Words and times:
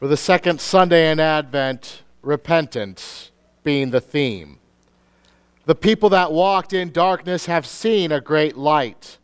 For 0.00 0.08
the 0.08 0.16
second 0.16 0.62
Sunday 0.62 1.10
in 1.10 1.20
Advent, 1.20 2.04
repentance 2.22 3.32
being 3.62 3.90
the 3.90 4.00
theme. 4.00 4.58
The 5.66 5.74
people 5.74 6.08
that 6.08 6.32
walked 6.32 6.72
in 6.72 6.90
darkness 6.90 7.44
have 7.44 7.66
seen 7.66 8.10
a 8.10 8.18
great 8.18 8.56
light. 8.56 9.18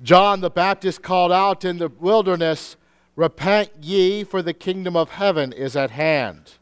John 0.00 0.40
the 0.40 0.48
Baptist 0.48 1.02
called 1.02 1.32
out 1.32 1.64
in 1.64 1.78
the 1.78 1.88
wilderness, 1.88 2.76
Repent 3.16 3.70
ye, 3.82 4.22
for 4.22 4.42
the 4.42 4.54
kingdom 4.54 4.94
of 4.94 5.10
heaven 5.10 5.52
is 5.52 5.74
at 5.74 5.90
hand. 5.90 6.52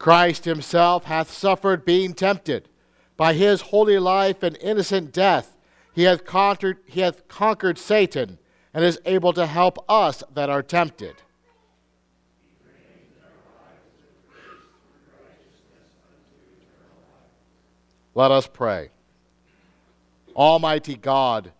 Christ 0.00 0.46
himself 0.46 1.04
hath 1.04 1.30
suffered 1.30 1.84
being 1.84 2.14
tempted. 2.14 2.70
By 3.18 3.34
his 3.34 3.60
holy 3.60 3.98
life 3.98 4.42
and 4.42 4.56
innocent 4.62 5.12
death, 5.12 5.58
he 5.92 6.04
hath 6.04 6.24
conquered, 6.24 6.78
he 6.86 7.02
hath 7.02 7.28
conquered 7.28 7.76
Satan 7.76 8.38
and 8.72 8.82
is 8.82 8.98
able 9.04 9.34
to 9.34 9.44
help 9.44 9.84
us 9.90 10.24
that 10.32 10.48
are 10.48 10.62
tempted. 10.62 11.16
Let 18.14 18.30
us 18.30 18.46
pray. 18.46 18.88
Almighty 20.34 20.96
God, 20.96 21.52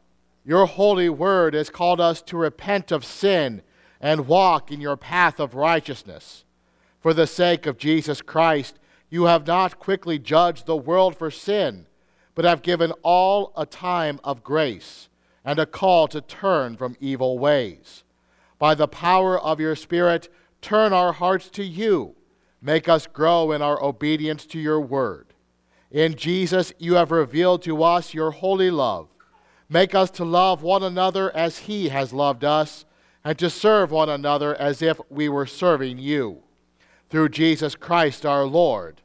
your 0.46 0.64
holy 0.64 1.10
word 1.10 1.52
has 1.52 1.68
called 1.68 2.00
us 2.00 2.22
to 2.22 2.38
repent 2.38 2.90
of 2.90 3.04
sin 3.04 3.60
and 4.00 4.26
walk 4.26 4.72
in 4.72 4.80
your 4.80 4.96
path 4.96 5.38
of 5.38 5.54
righteousness. 5.54 6.44
For 7.00 7.14
the 7.14 7.26
sake 7.26 7.66
of 7.66 7.78
Jesus 7.78 8.20
Christ, 8.20 8.78
you 9.08 9.24
have 9.24 9.46
not 9.46 9.78
quickly 9.78 10.18
judged 10.18 10.66
the 10.66 10.76
world 10.76 11.16
for 11.16 11.30
sin, 11.30 11.86
but 12.34 12.44
have 12.44 12.62
given 12.62 12.92
all 13.02 13.52
a 13.56 13.64
time 13.64 14.20
of 14.22 14.44
grace 14.44 15.08
and 15.42 15.58
a 15.58 15.64
call 15.64 16.08
to 16.08 16.20
turn 16.20 16.76
from 16.76 16.96
evil 17.00 17.38
ways. 17.38 18.04
By 18.58 18.74
the 18.74 18.86
power 18.86 19.40
of 19.40 19.58
your 19.58 19.74
Spirit, 19.74 20.28
turn 20.60 20.92
our 20.92 21.14
hearts 21.14 21.48
to 21.50 21.64
you. 21.64 22.16
Make 22.60 22.86
us 22.86 23.06
grow 23.06 23.50
in 23.52 23.62
our 23.62 23.82
obedience 23.82 24.44
to 24.46 24.60
your 24.60 24.80
word. 24.80 25.32
In 25.90 26.14
Jesus, 26.14 26.74
you 26.78 26.94
have 26.94 27.10
revealed 27.10 27.62
to 27.62 27.82
us 27.82 28.12
your 28.12 28.30
holy 28.30 28.70
love. 28.70 29.08
Make 29.70 29.94
us 29.94 30.10
to 30.12 30.24
love 30.24 30.62
one 30.62 30.82
another 30.82 31.34
as 31.34 31.60
he 31.60 31.88
has 31.88 32.12
loved 32.12 32.44
us, 32.44 32.84
and 33.24 33.38
to 33.38 33.48
serve 33.48 33.90
one 33.90 34.10
another 34.10 34.54
as 34.54 34.82
if 34.82 35.00
we 35.08 35.28
were 35.28 35.46
serving 35.46 35.98
you 35.98 36.42
through 37.10 37.28
Jesus 37.28 37.74
Christ 37.74 38.24
our 38.24 38.44
Lord. 38.46 39.02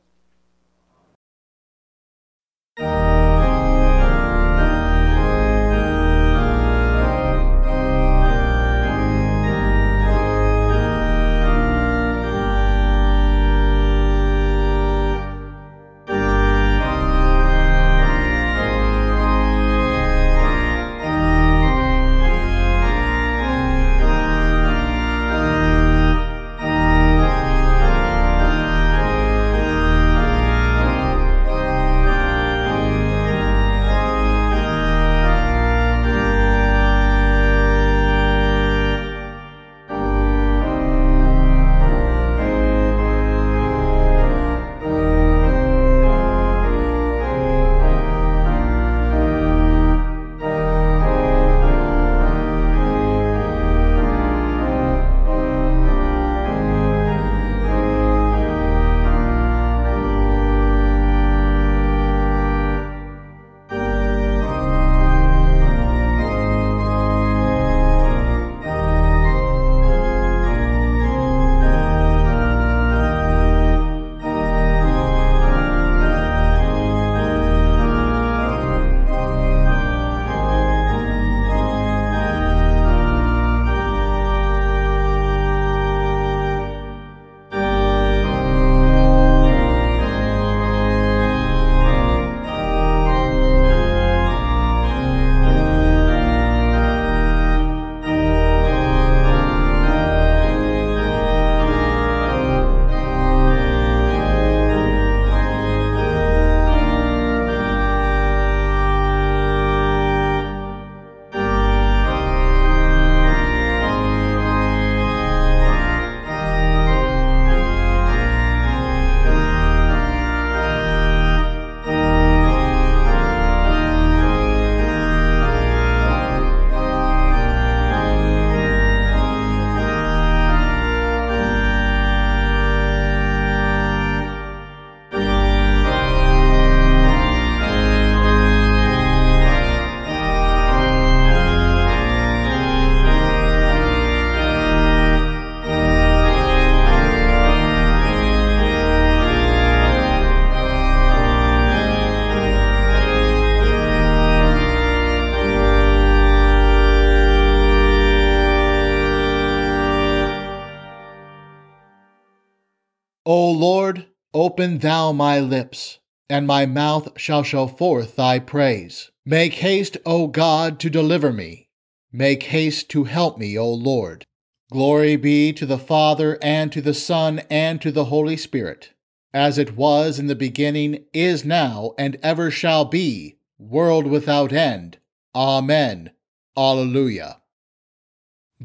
Open 164.55 164.77
thou 164.77 165.11
my 165.11 165.37
lips, 165.37 165.99
and 166.29 166.47
my 166.47 166.65
mouth 166.65 167.09
shall 167.19 167.43
show 167.43 167.67
forth 167.67 168.15
thy 168.15 168.39
praise. 168.39 169.11
Make 169.25 169.55
haste, 169.55 169.97
O 170.05 170.27
God, 170.27 170.79
to 170.79 170.89
deliver 170.89 171.33
me. 171.33 171.67
Make 172.13 172.43
haste 172.43 172.87
to 172.91 173.03
help 173.03 173.37
me, 173.37 173.59
O 173.59 173.69
Lord. 173.69 174.25
Glory 174.71 175.17
be 175.17 175.51
to 175.51 175.65
the 175.65 175.77
Father, 175.77 176.37
and 176.41 176.71
to 176.71 176.81
the 176.81 176.93
Son, 176.93 177.41
and 177.49 177.81
to 177.81 177.91
the 177.91 178.05
Holy 178.05 178.37
Spirit, 178.37 178.93
as 179.33 179.57
it 179.57 179.75
was 179.75 180.19
in 180.19 180.27
the 180.27 180.35
beginning, 180.35 181.03
is 181.11 181.43
now, 181.43 181.91
and 181.97 182.17
ever 182.23 182.49
shall 182.49 182.85
be, 182.85 183.35
world 183.59 184.07
without 184.07 184.53
end. 184.53 184.99
Amen. 185.35 186.11
Alleluia. 186.55 187.41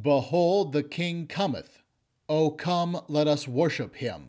Behold, 0.00 0.72
the 0.72 0.84
King 0.84 1.26
cometh. 1.26 1.82
O 2.28 2.52
come, 2.52 3.00
let 3.08 3.26
us 3.26 3.48
worship 3.48 3.96
him. 3.96 4.28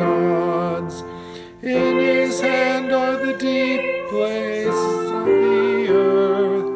gods. 0.00 1.02
In 1.62 1.98
his 1.98 2.40
hand 2.40 2.90
are 2.90 3.18
the 3.26 3.34
deep 3.34 4.08
places 4.08 5.10
of 5.18 5.24
the 5.26 5.88
earth. 5.90 6.70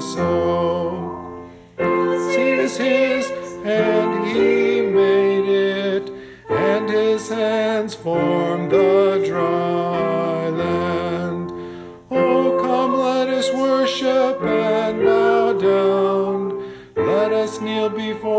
Sea 1.77 2.51
is 2.67 2.75
his, 2.77 3.31
and 3.63 4.09
he 4.27 4.81
made 4.81 5.47
it, 5.47 6.05
and 6.49 6.89
his 6.89 7.29
hands 7.29 7.93
formed 7.95 8.71
the 8.71 9.23
dry 9.25 9.64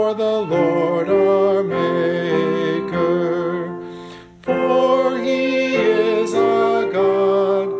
before 0.06 0.14
the 0.14 0.55
Lord 0.55 1.08
our 1.08 1.64
Maker. 1.64 2.97
For 4.43 5.19
he 5.19 5.75
is 5.75 6.32
our 6.32 6.93
God, 6.93 7.73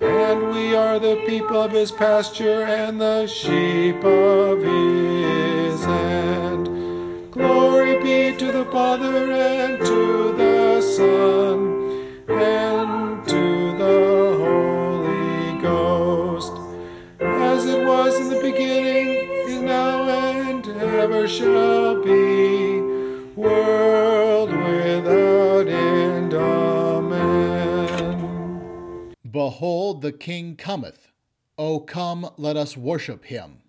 and 0.00 0.50
we 0.50 0.76
are 0.76 1.00
the 1.00 1.16
people 1.26 1.60
of 1.62 1.72
his 1.72 1.90
pasture 1.90 2.62
and 2.62 3.00
the 3.00 3.26
sheep 3.26 4.04
of 4.04 4.62
his 4.62 5.84
hand. 5.84 6.68
Glory 7.32 8.00
be 8.02 8.36
to 8.38 8.52
the 8.52 8.66
Father 8.66 9.32
and 9.32 9.84
to 9.84 10.32
the 10.36 10.80
Son 10.80 12.08
and 12.28 13.26
to 13.26 13.76
the 13.78 14.36
Holy 14.44 15.60
Ghost, 15.60 16.52
as 17.18 17.66
it 17.66 17.84
was 17.84 18.14
in 18.20 18.28
the 18.30 18.40
beginning, 18.40 19.13
ever 21.00 21.26
shall 21.28 22.02
be, 22.02 22.80
world 23.34 24.50
without 24.50 25.68
end. 25.68 26.34
Amen. 26.34 27.84
Behold, 29.28 30.02
the 30.02 30.12
King 30.12 30.56
cometh. 30.56 31.08
O 31.58 31.80
come, 31.80 32.30
let 32.36 32.56
us 32.56 32.76
worship 32.76 33.24
him. 33.26 33.63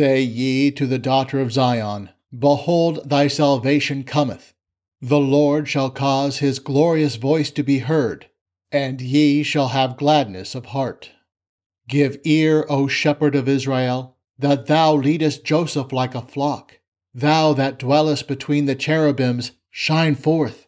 Say 0.00 0.22
ye 0.22 0.70
to 0.70 0.86
the 0.86 0.98
daughter 0.98 1.40
of 1.40 1.52
Zion, 1.52 2.08
Behold, 2.32 3.10
thy 3.10 3.28
salvation 3.28 4.02
cometh. 4.02 4.54
The 5.02 5.20
Lord 5.20 5.68
shall 5.68 5.90
cause 5.90 6.38
his 6.38 6.58
glorious 6.58 7.16
voice 7.16 7.50
to 7.50 7.62
be 7.62 7.80
heard, 7.80 8.30
and 8.72 8.98
ye 9.02 9.42
shall 9.42 9.68
have 9.68 9.98
gladness 9.98 10.54
of 10.54 10.72
heart. 10.72 11.10
Give 11.86 12.16
ear, 12.24 12.64
O 12.70 12.88
shepherd 12.88 13.34
of 13.34 13.46
Israel, 13.46 14.16
that 14.38 14.68
thou 14.68 14.94
leadest 14.94 15.44
Joseph 15.44 15.92
like 15.92 16.14
a 16.14 16.22
flock. 16.22 16.80
Thou 17.12 17.52
that 17.52 17.78
dwellest 17.78 18.26
between 18.26 18.64
the 18.64 18.74
cherubims, 18.74 19.52
shine 19.68 20.14
forth. 20.14 20.66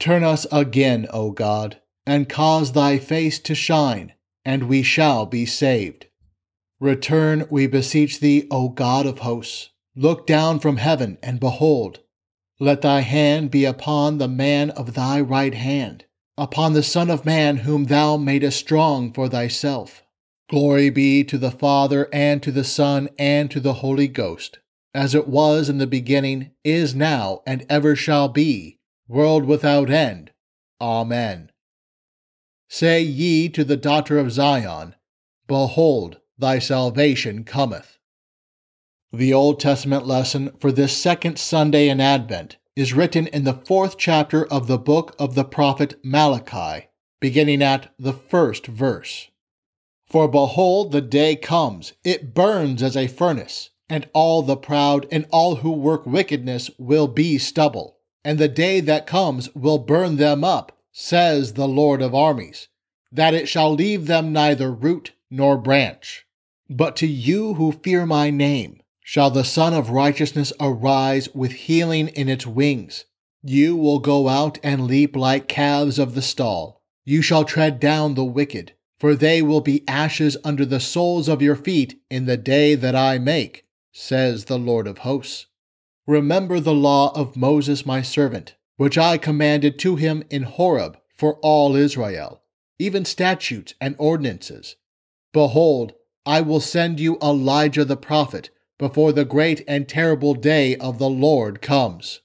Turn 0.00 0.24
us 0.24 0.44
again, 0.50 1.06
O 1.12 1.30
God, 1.30 1.80
and 2.04 2.28
cause 2.28 2.72
thy 2.72 2.98
face 2.98 3.38
to 3.38 3.54
shine, 3.54 4.14
and 4.44 4.64
we 4.64 4.82
shall 4.82 5.24
be 5.24 5.46
saved. 5.46 6.06
Return, 6.82 7.46
we 7.48 7.68
beseech 7.68 8.18
thee, 8.18 8.48
O 8.50 8.68
God 8.68 9.06
of 9.06 9.20
hosts. 9.20 9.70
Look 9.94 10.26
down 10.26 10.58
from 10.58 10.78
heaven, 10.78 11.16
and 11.22 11.38
behold. 11.38 12.00
Let 12.58 12.82
thy 12.82 13.02
hand 13.02 13.52
be 13.52 13.64
upon 13.64 14.18
the 14.18 14.26
man 14.26 14.70
of 14.70 14.94
thy 14.94 15.20
right 15.20 15.54
hand, 15.54 16.06
upon 16.36 16.72
the 16.72 16.82
Son 16.82 17.08
of 17.08 17.24
Man 17.24 17.58
whom 17.58 17.84
thou 17.84 18.16
madest 18.16 18.58
strong 18.58 19.12
for 19.12 19.28
thyself. 19.28 20.02
Glory 20.50 20.90
be 20.90 21.22
to 21.22 21.38
the 21.38 21.52
Father, 21.52 22.08
and 22.12 22.42
to 22.42 22.50
the 22.50 22.64
Son, 22.64 23.08
and 23.16 23.48
to 23.52 23.60
the 23.60 23.74
Holy 23.74 24.08
Ghost, 24.08 24.58
as 24.92 25.14
it 25.14 25.28
was 25.28 25.68
in 25.68 25.78
the 25.78 25.86
beginning, 25.86 26.50
is 26.64 26.96
now, 26.96 27.42
and 27.46 27.64
ever 27.68 27.94
shall 27.94 28.26
be, 28.26 28.80
world 29.06 29.44
without 29.44 29.88
end. 29.88 30.32
Amen. 30.80 31.52
Say 32.68 33.02
ye 33.02 33.48
to 33.50 33.62
the 33.62 33.76
daughter 33.76 34.18
of 34.18 34.32
Zion, 34.32 34.96
Behold, 35.46 36.18
thy 36.42 36.58
salvation 36.58 37.44
cometh. 37.44 37.98
The 39.12 39.32
Old 39.32 39.60
Testament 39.60 40.06
lesson 40.06 40.50
for 40.58 40.72
this 40.72 40.94
second 40.94 41.38
Sunday 41.38 41.88
in 41.88 42.00
Advent 42.00 42.56
is 42.74 42.92
written 42.92 43.28
in 43.28 43.44
the 43.44 43.54
fourth 43.54 43.96
chapter 43.96 44.44
of 44.46 44.66
the 44.66 44.76
book 44.76 45.14
of 45.20 45.36
the 45.36 45.44
prophet 45.44 45.94
Malachi, 46.02 46.88
beginning 47.20 47.62
at 47.62 47.94
the 47.96 48.12
first 48.12 48.66
verse. 48.66 49.30
For 50.04 50.26
behold, 50.26 50.90
the 50.90 51.00
day 51.00 51.36
comes, 51.36 51.92
it 52.02 52.34
burns 52.34 52.82
as 52.82 52.96
a 52.96 53.06
furnace, 53.06 53.70
and 53.88 54.08
all 54.12 54.42
the 54.42 54.56
proud 54.56 55.06
and 55.12 55.26
all 55.30 55.56
who 55.56 55.70
work 55.70 56.04
wickedness 56.04 56.72
will 56.76 57.06
be 57.06 57.38
stubble, 57.38 57.98
and 58.24 58.38
the 58.38 58.48
day 58.48 58.80
that 58.80 59.06
comes 59.06 59.54
will 59.54 59.78
burn 59.78 60.16
them 60.16 60.42
up, 60.42 60.76
says 60.90 61.52
the 61.52 61.68
Lord 61.68 62.02
of 62.02 62.16
armies, 62.16 62.66
that 63.12 63.32
it 63.32 63.48
shall 63.48 63.72
leave 63.72 64.06
them 64.06 64.32
neither 64.32 64.72
root 64.72 65.12
nor 65.30 65.56
branch. 65.56 66.26
But 66.72 66.96
to 66.96 67.06
you 67.06 67.54
who 67.54 67.72
fear 67.72 68.06
my 68.06 68.30
name, 68.30 68.80
shall 69.02 69.30
the 69.30 69.44
Sun 69.44 69.74
of 69.74 69.90
Righteousness 69.90 70.54
arise 70.58 71.28
with 71.34 71.52
healing 71.52 72.08
in 72.08 72.30
its 72.30 72.46
wings. 72.46 73.04
You 73.42 73.76
will 73.76 73.98
go 73.98 74.28
out 74.28 74.58
and 74.62 74.86
leap 74.86 75.14
like 75.14 75.48
calves 75.48 75.98
of 75.98 76.14
the 76.14 76.22
stall. 76.22 76.80
You 77.04 77.20
shall 77.20 77.44
tread 77.44 77.78
down 77.78 78.14
the 78.14 78.24
wicked, 78.24 78.72
for 78.98 79.14
they 79.14 79.42
will 79.42 79.60
be 79.60 79.86
ashes 79.86 80.38
under 80.44 80.64
the 80.64 80.80
soles 80.80 81.28
of 81.28 81.42
your 81.42 81.56
feet 81.56 82.00
in 82.08 82.24
the 82.24 82.38
day 82.38 82.74
that 82.74 82.96
I 82.96 83.18
make, 83.18 83.64
says 83.92 84.46
the 84.46 84.58
Lord 84.58 84.86
of 84.86 84.98
hosts. 84.98 85.48
Remember 86.06 86.58
the 86.58 86.72
law 86.72 87.12
of 87.14 87.36
Moses 87.36 87.84
my 87.84 88.00
servant, 88.00 88.54
which 88.78 88.96
I 88.96 89.18
commanded 89.18 89.78
to 89.80 89.96
him 89.96 90.22
in 90.30 90.44
Horeb 90.44 90.96
for 91.14 91.34
all 91.42 91.76
Israel, 91.76 92.40
even 92.78 93.04
statutes 93.04 93.74
and 93.78 93.94
ordinances. 93.98 94.76
Behold, 95.34 95.92
I 96.24 96.40
will 96.40 96.60
send 96.60 97.00
you 97.00 97.18
Elijah 97.22 97.84
the 97.84 97.96
prophet 97.96 98.50
before 98.78 99.12
the 99.12 99.24
great 99.24 99.64
and 99.66 99.88
terrible 99.88 100.34
day 100.34 100.76
of 100.76 100.98
the 100.98 101.10
Lord 101.10 101.60
comes. 101.60 102.20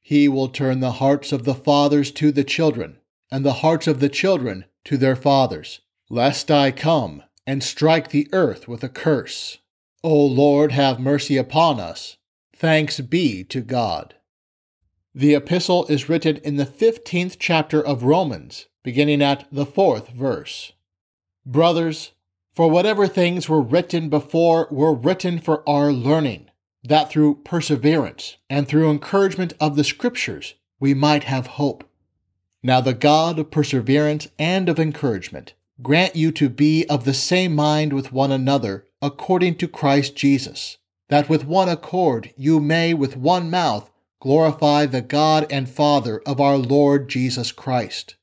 He 0.00 0.28
will 0.28 0.48
turn 0.48 0.80
the 0.80 0.92
hearts 0.92 1.32
of 1.32 1.44
the 1.44 1.54
fathers 1.54 2.10
to 2.12 2.32
the 2.32 2.44
children, 2.44 2.98
and 3.30 3.44
the 3.44 3.54
hearts 3.64 3.86
of 3.86 4.00
the 4.00 4.08
children 4.08 4.64
to 4.84 4.96
their 4.96 5.16
fathers, 5.16 5.80
lest 6.08 6.50
I 6.50 6.70
come 6.70 7.22
and 7.46 7.62
strike 7.62 8.10
the 8.10 8.28
earth 8.32 8.68
with 8.68 8.82
a 8.82 8.88
curse. 8.88 9.58
O 10.02 10.14
Lord, 10.24 10.72
have 10.72 10.98
mercy 10.98 11.36
upon 11.36 11.80
us. 11.80 12.16
Thanks 12.54 13.00
be 13.00 13.44
to 13.44 13.60
God. 13.60 14.14
The 15.14 15.34
epistle 15.34 15.86
is 15.86 16.08
written 16.08 16.36
in 16.38 16.56
the 16.56 16.66
15th 16.66 17.36
chapter 17.38 17.84
of 17.84 18.04
Romans, 18.04 18.66
beginning 18.82 19.22
at 19.22 19.46
the 19.50 19.66
fourth 19.66 20.08
verse. 20.08 20.72
Brothers, 21.44 22.12
for 22.58 22.68
whatever 22.68 23.06
things 23.06 23.48
were 23.48 23.62
written 23.62 24.08
before 24.08 24.66
were 24.68 24.92
written 24.92 25.38
for 25.38 25.62
our 25.68 25.92
learning, 25.92 26.50
that 26.82 27.08
through 27.08 27.36
perseverance 27.44 28.36
and 28.50 28.66
through 28.66 28.90
encouragement 28.90 29.52
of 29.60 29.76
the 29.76 29.84
Scriptures 29.84 30.54
we 30.80 30.92
might 30.92 31.22
have 31.22 31.46
hope. 31.46 31.88
Now 32.60 32.80
the 32.80 32.94
God 32.94 33.38
of 33.38 33.52
perseverance 33.52 34.26
and 34.40 34.68
of 34.68 34.80
encouragement 34.80 35.54
grant 35.82 36.16
you 36.16 36.32
to 36.32 36.48
be 36.48 36.84
of 36.86 37.04
the 37.04 37.14
same 37.14 37.54
mind 37.54 37.92
with 37.92 38.10
one 38.10 38.32
another 38.32 38.86
according 39.00 39.54
to 39.58 39.68
Christ 39.68 40.16
Jesus, 40.16 40.78
that 41.10 41.28
with 41.28 41.44
one 41.44 41.68
accord 41.68 42.34
you 42.36 42.58
may 42.58 42.92
with 42.92 43.16
one 43.16 43.50
mouth 43.50 43.88
glorify 44.18 44.84
the 44.84 45.00
God 45.00 45.46
and 45.48 45.68
Father 45.70 46.20
of 46.26 46.40
our 46.40 46.56
Lord 46.56 47.08
Jesus 47.08 47.52
Christ. 47.52 48.16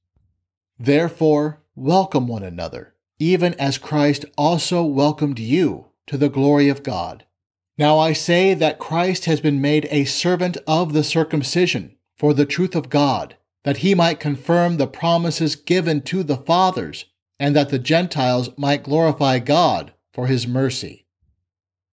Therefore, 0.77 1.61
welcome 1.73 2.27
one 2.27 2.43
another 2.43 2.94
even 3.19 3.53
as 3.55 3.77
Christ 3.77 4.25
also 4.38 4.84
welcomed 4.84 5.39
you 5.39 5.86
to 6.07 6.17
the 6.17 6.29
glory 6.29 6.69
of 6.69 6.84
God. 6.84 7.25
Now 7.77 8.00
I 8.00 8.13
say 8.13 8.53
that 8.53 8.79
Christ 8.79 9.25
has 9.25 9.41
been 9.41 9.62
made 9.62 9.88
a 9.91 10.05
servant 10.05 10.57
of 10.67 10.93
the 10.93 11.03
circumcision 11.03 11.95
for 12.17 12.34
the 12.34 12.45
truth 12.45 12.75
of 12.75 12.89
God, 12.89 13.36
that 13.63 13.77
he 13.77 13.93
might 13.93 14.19
confirm 14.19 14.77
the 14.77 14.88
promises 14.88 15.55
given 15.55 16.01
to 16.03 16.24
the 16.24 16.38
fathers, 16.38 17.05
and 17.39 17.55
that 17.55 17.69
the 17.69 17.79
Gentiles 17.79 18.50
might 18.57 18.84
glorify 18.84 19.39
God 19.39 19.93
for 20.13 20.27
his 20.27 20.48
mercy. 20.48 21.05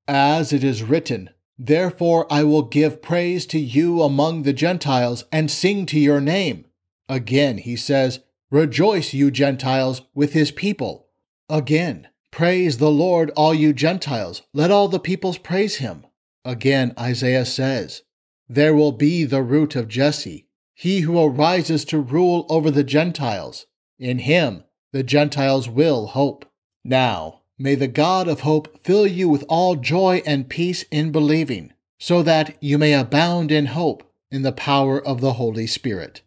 As 0.07 0.53
it 0.53 0.63
is 0.63 0.83
written, 0.83 1.31
Therefore 1.59 2.27
I 2.31 2.45
will 2.45 2.63
give 2.63 3.03
praise 3.03 3.47
to 3.47 3.59
you 3.59 4.03
among 4.03 4.43
the 4.43 4.53
Gentiles 4.53 5.25
and 5.33 5.51
sing 5.51 5.87
to 5.87 5.99
your 5.99 6.21
name. 6.21 6.67
Again 7.09 7.59
he 7.59 7.77
says, 7.77 8.21
Rejoice, 8.51 9.15
you 9.15 9.31
Gentiles, 9.31 10.03
with 10.15 10.33
his 10.33 10.51
people. 10.51 11.09
Again, 11.53 12.09
praise 12.31 12.79
the 12.79 12.91
Lord, 12.91 13.31
all 13.37 13.53
you 13.53 13.75
Gentiles. 13.75 14.41
Let 14.55 14.71
all 14.71 14.89
the 14.89 14.99
peoples 14.99 15.37
praise 15.37 15.77
him. 15.77 16.07
Again, 16.47 16.95
Isaiah 16.99 17.45
says, 17.45 18.05
There 18.49 18.75
will 18.75 18.93
be 18.93 19.25
the 19.25 19.43
root 19.43 19.77
of 19.77 19.87
Jesse, 19.87 20.47
he 20.75 21.01
who 21.01 21.23
arises 21.23 21.85
to 21.85 21.99
rule 21.99 22.47
over 22.49 22.71
the 22.71 22.83
Gentiles. 22.83 23.67
In 23.99 24.21
him, 24.21 24.65
the 24.93 25.03
Gentiles 25.03 25.69
will 25.69 26.07
hope. 26.07 26.51
Now, 26.87 27.43
may 27.59 27.75
the 27.75 27.87
God 27.87 28.29
of 28.29 28.41
hope 28.41 28.83
fill 28.83 29.07
you 29.07 29.29
with 29.29 29.45
all 29.47 29.77
joy 29.77 30.23
and 30.25 30.49
peace 30.49 30.85
in 30.91 31.13
believing, 31.13 31.75
so 32.01 32.23
that 32.23 32.57
you 32.63 32.79
may 32.79 32.95
abound 32.95 33.53
in 33.53 33.67
hope 33.67 34.11
in 34.31 34.41
the 34.41 34.53
power 34.53 34.99
of 34.99 35.21
the 35.21 35.35
Holy 35.35 35.67
Spirit. 35.67 36.23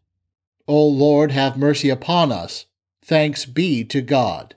O 0.67 0.85
Lord, 0.85 1.31
have 1.31 1.57
mercy 1.57 1.89
upon 1.89 2.31
us. 2.31 2.67
Thanks 3.03 3.45
be 3.45 3.83
to 3.85 4.01
God. 4.01 4.53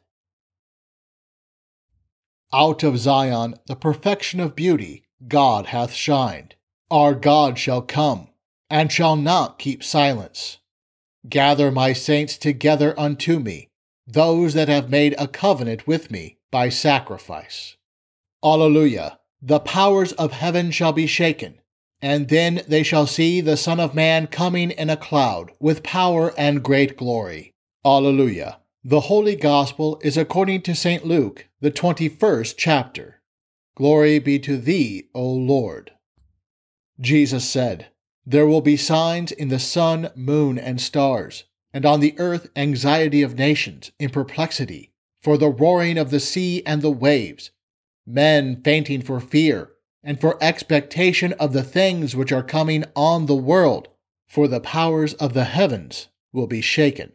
Out 2.52 2.82
of 2.82 2.98
Zion, 2.98 3.56
the 3.66 3.76
perfection 3.76 4.40
of 4.40 4.56
beauty, 4.56 5.04
God 5.26 5.66
hath 5.66 5.92
shined. 5.92 6.54
Our 6.90 7.14
God 7.14 7.58
shall 7.58 7.82
come, 7.82 8.28
and 8.70 8.90
shall 8.90 9.16
not 9.16 9.58
keep 9.58 9.84
silence. 9.84 10.58
Gather 11.28 11.70
my 11.70 11.92
saints 11.92 12.38
together 12.38 12.98
unto 12.98 13.38
me, 13.38 13.68
those 14.06 14.54
that 14.54 14.68
have 14.68 14.88
made 14.88 15.14
a 15.18 15.28
covenant 15.28 15.86
with 15.86 16.10
me 16.10 16.38
by 16.50 16.70
sacrifice. 16.70 17.76
Alleluia! 18.42 19.18
The 19.42 19.60
powers 19.60 20.12
of 20.12 20.32
heaven 20.32 20.70
shall 20.70 20.92
be 20.92 21.06
shaken, 21.06 21.60
and 22.00 22.28
then 22.28 22.62
they 22.66 22.82
shall 22.82 23.06
see 23.06 23.40
the 23.40 23.56
Son 23.56 23.78
of 23.78 23.94
Man 23.94 24.26
coming 24.26 24.70
in 24.70 24.88
a 24.88 24.96
cloud 24.96 25.52
with 25.60 25.82
power 25.82 26.32
and 26.38 26.62
great 26.62 26.96
glory. 26.96 27.52
Alleluia! 27.84 28.60
The 28.88 29.00
Holy 29.00 29.36
Gospel 29.36 30.00
is 30.02 30.16
according 30.16 30.62
to 30.62 30.74
St. 30.74 31.04
Luke, 31.04 31.46
the 31.60 31.70
21st 31.70 32.54
chapter. 32.56 33.20
Glory 33.76 34.18
be 34.18 34.38
to 34.38 34.56
thee, 34.56 35.10
O 35.14 35.30
Lord. 35.30 35.92
Jesus 36.98 37.46
said, 37.46 37.88
There 38.24 38.46
will 38.46 38.62
be 38.62 38.78
signs 38.78 39.30
in 39.30 39.48
the 39.48 39.58
sun, 39.58 40.08
moon, 40.16 40.58
and 40.58 40.80
stars, 40.80 41.44
and 41.70 41.84
on 41.84 42.00
the 42.00 42.18
earth 42.18 42.48
anxiety 42.56 43.20
of 43.20 43.36
nations 43.36 43.92
in 43.98 44.08
perplexity, 44.08 44.94
for 45.20 45.36
the 45.36 45.50
roaring 45.50 45.98
of 45.98 46.08
the 46.08 46.18
sea 46.18 46.62
and 46.64 46.80
the 46.80 46.90
waves, 46.90 47.50
men 48.06 48.62
fainting 48.64 49.02
for 49.02 49.20
fear, 49.20 49.68
and 50.02 50.18
for 50.18 50.42
expectation 50.42 51.34
of 51.34 51.52
the 51.52 51.62
things 51.62 52.16
which 52.16 52.32
are 52.32 52.42
coming 52.42 52.86
on 52.96 53.26
the 53.26 53.36
world, 53.36 53.88
for 54.26 54.48
the 54.48 54.60
powers 54.60 55.12
of 55.12 55.34
the 55.34 55.44
heavens 55.44 56.08
will 56.32 56.46
be 56.46 56.62
shaken. 56.62 57.12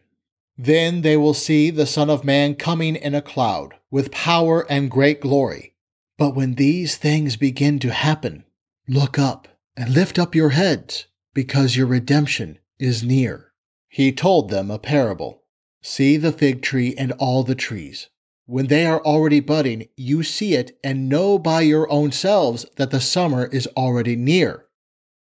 Then 0.57 1.01
they 1.01 1.17
will 1.17 1.33
see 1.33 1.69
the 1.69 1.86
Son 1.86 2.10
of 2.10 2.24
Man 2.24 2.55
coming 2.55 2.95
in 2.95 3.15
a 3.15 3.22
cloud, 3.22 3.75
with 3.89 4.12
power 4.12 4.65
and 4.69 4.91
great 4.91 5.19
glory. 5.19 5.74
But 6.17 6.36
when 6.36 6.55
these 6.55 6.95
things 6.95 7.38
begin 7.38 7.79
to 7.79 7.91
happen, 7.91 8.45
look 8.88 9.17
up 9.17 9.48
and 9.75 9.93
lift 9.93 10.19
up 10.19 10.36
your 10.36 10.50
heads, 10.50 11.07
because 11.33 11.75
your 11.75 11.88
redemption 11.88 12.60
is 12.79 13.03
near. 13.03 13.53
He 13.89 14.12
told 14.12 14.50
them 14.50 14.69
a 14.69 14.79
parable 14.79 15.43
See 15.81 16.15
the 16.15 16.31
fig 16.31 16.62
tree 16.62 16.95
and 16.98 17.12
all 17.13 17.43
the 17.43 17.55
trees. 17.55 18.10
When 18.45 18.67
they 18.67 18.86
are 18.86 19.01
already 19.01 19.41
budding, 19.41 19.88
you 19.98 20.24
see 20.24 20.53
it 20.53 20.77
and 20.83 21.10
know 21.10 21.38
by 21.38 21.62
your 21.62 21.91
own 21.91 22.12
selves 22.12 22.65
that 22.77 22.91
the 22.91 23.01
summer 23.01 23.48
is 23.48 23.67
already 23.75 24.15
near. 24.15 24.65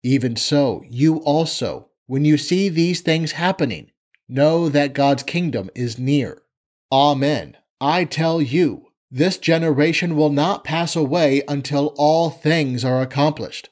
Even 0.02 0.36
so, 0.36 0.82
you 0.88 1.18
also, 1.18 1.88
when 2.06 2.24
you 2.24 2.36
see 2.36 2.68
these 2.68 3.00
things 3.00 3.32
happening, 3.32 3.91
know 4.28 4.68
that 4.68 4.94
God's 4.94 5.22
kingdom 5.22 5.70
is 5.74 5.98
near. 5.98 6.42
Amen. 6.90 7.56
I 7.80 8.04
tell 8.04 8.40
you, 8.40 8.88
this 9.10 9.36
generation 9.36 10.16
will 10.16 10.30
not 10.30 10.64
pass 10.64 10.96
away 10.96 11.42
until 11.46 11.94
all 11.96 12.30
things 12.30 12.84
are 12.84 13.02
accomplished. 13.02 13.68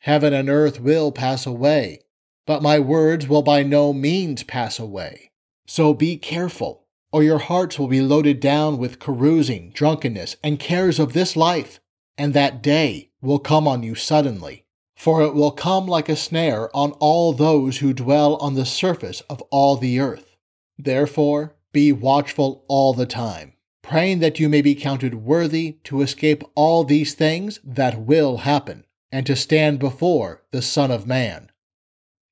Heaven 0.00 0.32
and 0.32 0.48
earth 0.48 0.80
will 0.80 1.10
pass 1.10 1.46
away, 1.46 2.00
but 2.46 2.62
my 2.62 2.78
words 2.78 3.26
will 3.26 3.42
by 3.42 3.62
no 3.62 3.92
means 3.92 4.42
pass 4.42 4.78
away. 4.78 5.30
So 5.66 5.94
be 5.94 6.16
careful, 6.16 6.84
or 7.10 7.22
your 7.22 7.38
hearts 7.38 7.78
will 7.78 7.88
be 7.88 8.02
loaded 8.02 8.38
down 8.38 8.76
with 8.76 8.98
carousing, 8.98 9.70
drunkenness, 9.70 10.36
and 10.42 10.58
cares 10.58 10.98
of 10.98 11.12
this 11.12 11.36
life, 11.36 11.80
and 12.18 12.34
that 12.34 12.62
day 12.62 13.10
will 13.22 13.38
come 13.38 13.66
on 13.66 13.82
you 13.82 13.94
suddenly. 13.94 14.63
For 14.96 15.22
it 15.22 15.34
will 15.34 15.50
come 15.50 15.86
like 15.86 16.08
a 16.08 16.16
snare 16.16 16.74
on 16.74 16.92
all 16.92 17.32
those 17.32 17.78
who 17.78 17.92
dwell 17.92 18.36
on 18.36 18.54
the 18.54 18.64
surface 18.64 19.20
of 19.22 19.42
all 19.50 19.76
the 19.76 19.98
earth. 20.00 20.36
Therefore, 20.78 21.56
be 21.72 21.92
watchful 21.92 22.64
all 22.68 22.94
the 22.94 23.06
time, 23.06 23.54
praying 23.82 24.20
that 24.20 24.38
you 24.38 24.48
may 24.48 24.62
be 24.62 24.74
counted 24.74 25.14
worthy 25.14 25.78
to 25.84 26.00
escape 26.00 26.42
all 26.54 26.84
these 26.84 27.14
things 27.14 27.60
that 27.64 28.02
will 28.02 28.38
happen, 28.38 28.84
and 29.10 29.26
to 29.26 29.36
stand 29.36 29.78
before 29.78 30.42
the 30.52 30.62
Son 30.62 30.90
of 30.90 31.06
Man. 31.06 31.50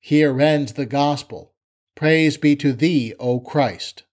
Here 0.01 0.41
ends 0.41 0.73
the 0.73 0.87
Gospel. 0.87 1.53
Praise 1.95 2.37
be 2.37 2.57
to 2.57 2.73
thee, 2.73 3.15
O 3.21 3.39
Christ. 3.39 4.05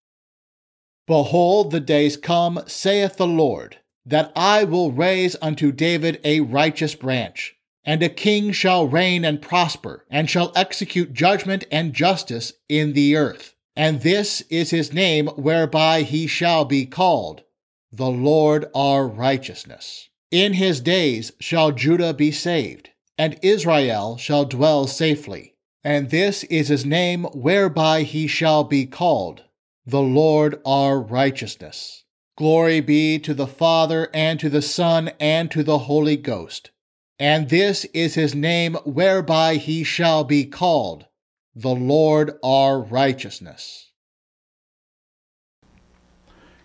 Behold, 1.08 1.72
the 1.72 1.80
days 1.80 2.18
come, 2.18 2.62
saith 2.68 3.18
the 3.18 3.26
Lord, 3.26 3.78
that 4.06 4.32
I 4.36 4.64
will 4.64 4.92
raise 4.92 5.36
unto 5.42 5.72
David 5.72 6.20
a 6.24 6.42
righteous 6.42 6.94
branch, 6.94 7.56
and 7.90 8.04
a 8.04 8.08
king 8.10 8.52
shall 8.52 8.88
reign 8.88 9.26
and 9.26 9.42
prosper, 9.42 10.06
and 10.12 10.30
shall 10.30 10.52
execute 10.56 11.12
judgment 11.12 11.66
and 11.72 11.92
justice 11.92 12.54
in 12.70 12.94
the 12.94 13.16
earth. 13.16 13.56
And 13.76 14.02
this 14.02 14.42
is 14.42 14.70
his 14.70 14.94
name 14.94 15.26
whereby 15.30 16.04
he 16.04 16.28
shall 16.28 16.66
be 16.66 16.86
called, 16.86 17.42
the 17.92 18.12
Lord 18.12 18.68
our 18.76 19.08
righteousness. 19.08 20.08
In 20.30 20.54
his 20.54 20.82
days 20.82 21.32
shall 21.40 21.72
Judah 21.72 22.14
be 22.14 22.30
saved, 22.30 22.92
and 23.18 23.40
Israel 23.42 24.18
shall 24.18 24.46
dwell 24.46 24.86
safely. 24.86 25.56
And 25.84 26.12
this 26.12 26.44
is 26.44 26.68
his 26.68 26.86
name 26.86 27.24
whereby 27.34 28.04
he 28.04 28.28
shall 28.28 28.64
be 28.64 28.86
called, 28.86 29.46
the 29.84 30.00
Lord 30.00 30.62
our 30.64 31.02
righteousness. 31.02 32.04
Glory 32.38 32.82
be 32.82 33.18
to 33.18 33.34
the 33.34 33.48
Father, 33.48 34.12
and 34.14 34.40
to 34.40 34.48
the 34.48 34.62
Son, 34.62 35.10
and 35.20 35.50
to 35.50 35.64
the 35.64 35.80
Holy 35.80 36.18
Ghost. 36.18 36.70
And 37.20 37.50
this 37.50 37.84
is 37.94 38.16
his 38.16 38.34
name 38.34 38.76
whereby 38.86 39.56
he 39.56 39.84
shall 39.84 40.24
be 40.24 40.46
called, 40.46 41.06
the 41.54 41.76
Lord 41.76 42.40
our 42.42 42.80
righteousness. 42.80 43.92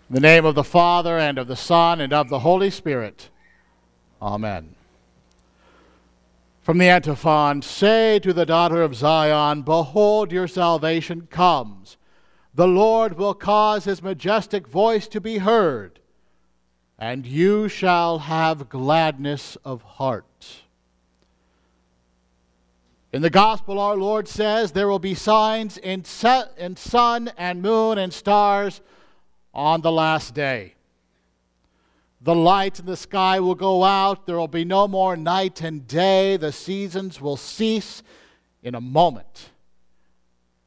In 0.07 0.13
the 0.13 0.21
name 0.21 0.45
of 0.45 0.55
the 0.55 0.63
Father, 0.63 1.17
and 1.17 1.37
of 1.37 1.47
the 1.47 1.55
Son, 1.57 1.99
and 1.99 2.13
of 2.13 2.29
the 2.29 2.39
Holy 2.39 2.69
Spirit. 2.69 3.29
Amen. 4.21 4.75
From 6.61 6.77
the 6.77 6.87
antiphon, 6.87 7.61
say 7.61 8.19
to 8.19 8.31
the 8.31 8.45
daughter 8.45 8.81
of 8.81 8.95
Zion, 8.95 9.63
Behold, 9.63 10.31
your 10.31 10.47
salvation 10.47 11.27
comes. 11.29 11.97
The 12.53 12.67
Lord 12.67 13.17
will 13.17 13.33
cause 13.33 13.83
his 13.83 14.01
majestic 14.01 14.67
voice 14.67 15.07
to 15.09 15.19
be 15.19 15.39
heard, 15.39 15.99
and 16.97 17.25
you 17.25 17.67
shall 17.67 18.19
have 18.19 18.69
gladness 18.69 19.57
of 19.65 19.81
heart. 19.81 20.25
In 23.15 23.21
the 23.21 23.29
gospel, 23.29 23.79
our 23.79 23.95
Lord 23.95 24.27
says 24.27 24.73
there 24.73 24.89
will 24.89 24.99
be 24.99 25.15
signs 25.15 25.77
in, 25.77 26.03
sun 26.03 27.31
and 27.37 27.61
moon 27.61 27.97
and 27.97 28.11
stars 28.13 28.81
on 29.53 29.79
the 29.79 29.91
last 29.91 30.33
day. 30.33 30.75
The 32.19 32.35
light 32.35 32.77
in 32.77 32.85
the 32.85 32.97
sky 32.97 33.39
will 33.39 33.55
go 33.55 33.85
out. 33.85 34.25
There 34.25 34.37
will 34.37 34.49
be 34.49 34.65
no 34.65 34.89
more 34.89 35.15
night 35.15 35.61
and 35.61 35.87
day. 35.87 36.35
The 36.35 36.51
seasons 36.51 37.21
will 37.21 37.37
cease 37.37 38.03
in 38.61 38.75
a 38.75 38.81
moment. 38.81 39.51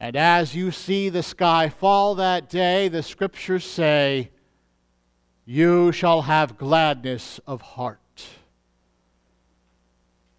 And 0.00 0.16
as 0.16 0.54
you 0.54 0.70
see 0.70 1.10
the 1.10 1.22
sky 1.22 1.68
fall 1.68 2.14
that 2.14 2.48
day, 2.48 2.88
the 2.88 3.02
scriptures 3.02 3.66
say, 3.66 4.30
You 5.44 5.92
shall 5.92 6.22
have 6.22 6.56
gladness 6.56 7.40
of 7.46 7.60
heart. 7.60 8.00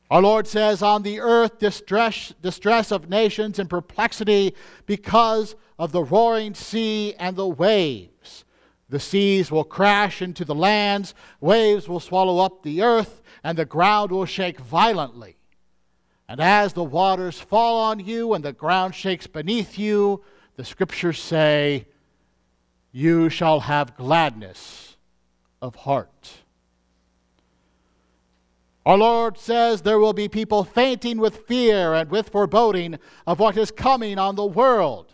Our 0.09 0.21
Lord 0.21 0.47
says, 0.47 0.81
On 0.81 1.03
the 1.03 1.19
earth, 1.19 1.59
distress, 1.59 2.33
distress 2.41 2.91
of 2.91 3.09
nations 3.09 3.59
and 3.59 3.69
perplexity 3.69 4.55
because 4.85 5.55
of 5.77 5.91
the 5.91 6.03
roaring 6.03 6.55
sea 6.55 7.13
and 7.19 7.35
the 7.35 7.47
waves. 7.47 8.45
The 8.89 8.99
seas 8.99 9.51
will 9.51 9.63
crash 9.63 10.21
into 10.21 10.43
the 10.43 10.55
lands, 10.55 11.13
waves 11.39 11.87
will 11.87 11.99
swallow 11.99 12.39
up 12.43 12.63
the 12.63 12.81
earth, 12.81 13.21
and 13.43 13.57
the 13.57 13.65
ground 13.65 14.11
will 14.11 14.25
shake 14.25 14.59
violently. 14.59 15.37
And 16.27 16.39
as 16.39 16.73
the 16.73 16.83
waters 16.83 17.39
fall 17.39 17.77
on 17.77 17.99
you 17.99 18.33
and 18.33 18.43
the 18.43 18.53
ground 18.53 18.95
shakes 18.95 19.27
beneath 19.27 19.77
you, 19.77 20.23
the 20.55 20.65
scriptures 20.65 21.19
say, 21.19 21.87
You 22.91 23.29
shall 23.29 23.61
have 23.61 23.95
gladness 23.95 24.97
of 25.61 25.75
heart. 25.75 26.31
Our 28.85 28.97
Lord 28.97 29.37
says 29.37 29.81
there 29.81 29.99
will 29.99 30.13
be 30.13 30.27
people 30.27 30.63
fainting 30.63 31.17
with 31.17 31.45
fear 31.47 31.93
and 31.93 32.09
with 32.09 32.29
foreboding 32.29 32.97
of 33.27 33.39
what 33.39 33.57
is 33.57 33.71
coming 33.71 34.17
on 34.17 34.35
the 34.35 34.45
world. 34.45 35.13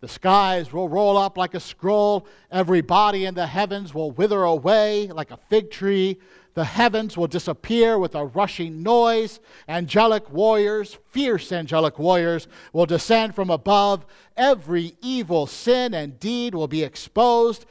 The 0.00 0.08
skies 0.08 0.72
will 0.72 0.88
roll 0.88 1.16
up 1.16 1.36
like 1.36 1.54
a 1.54 1.60
scroll. 1.60 2.26
Every 2.50 2.80
body 2.80 3.26
in 3.26 3.34
the 3.34 3.46
heavens 3.46 3.94
will 3.94 4.10
wither 4.10 4.42
away 4.42 5.08
like 5.08 5.30
a 5.30 5.36
fig 5.36 5.70
tree. 5.70 6.18
The 6.54 6.64
heavens 6.64 7.16
will 7.16 7.26
disappear 7.26 7.98
with 7.98 8.14
a 8.14 8.24
rushing 8.24 8.82
noise. 8.82 9.40
Angelic 9.68 10.30
warriors, 10.30 10.98
fierce 11.10 11.52
angelic 11.52 11.98
warriors, 11.98 12.48
will 12.72 12.86
descend 12.86 13.34
from 13.34 13.50
above. 13.50 14.04
Every 14.36 14.96
evil 15.00 15.46
sin 15.46 15.94
and 15.94 16.18
deed 16.18 16.54
will 16.54 16.68
be 16.68 16.82
exposed 16.82 17.66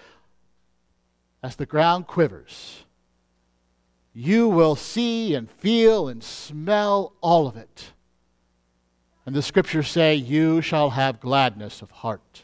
as 1.43 1.55
the 1.55 1.65
ground 1.65 2.08
quivers. 2.08 2.86
You 4.13 4.48
will 4.48 4.76
see 4.76 5.36
and 5.36 5.50
feel 5.50 6.08
and 6.08 6.24
smell 6.24 7.13
all 7.22 7.48
of 7.48 7.56
it. 7.56 7.91
And 9.26 9.36
the 9.36 9.41
scriptures 9.41 9.89
say, 9.89 10.15
You 10.15 10.62
shall 10.62 10.91
have 10.91 11.19
gladness 11.19 11.82
of 11.82 11.91
heart. 11.91 12.43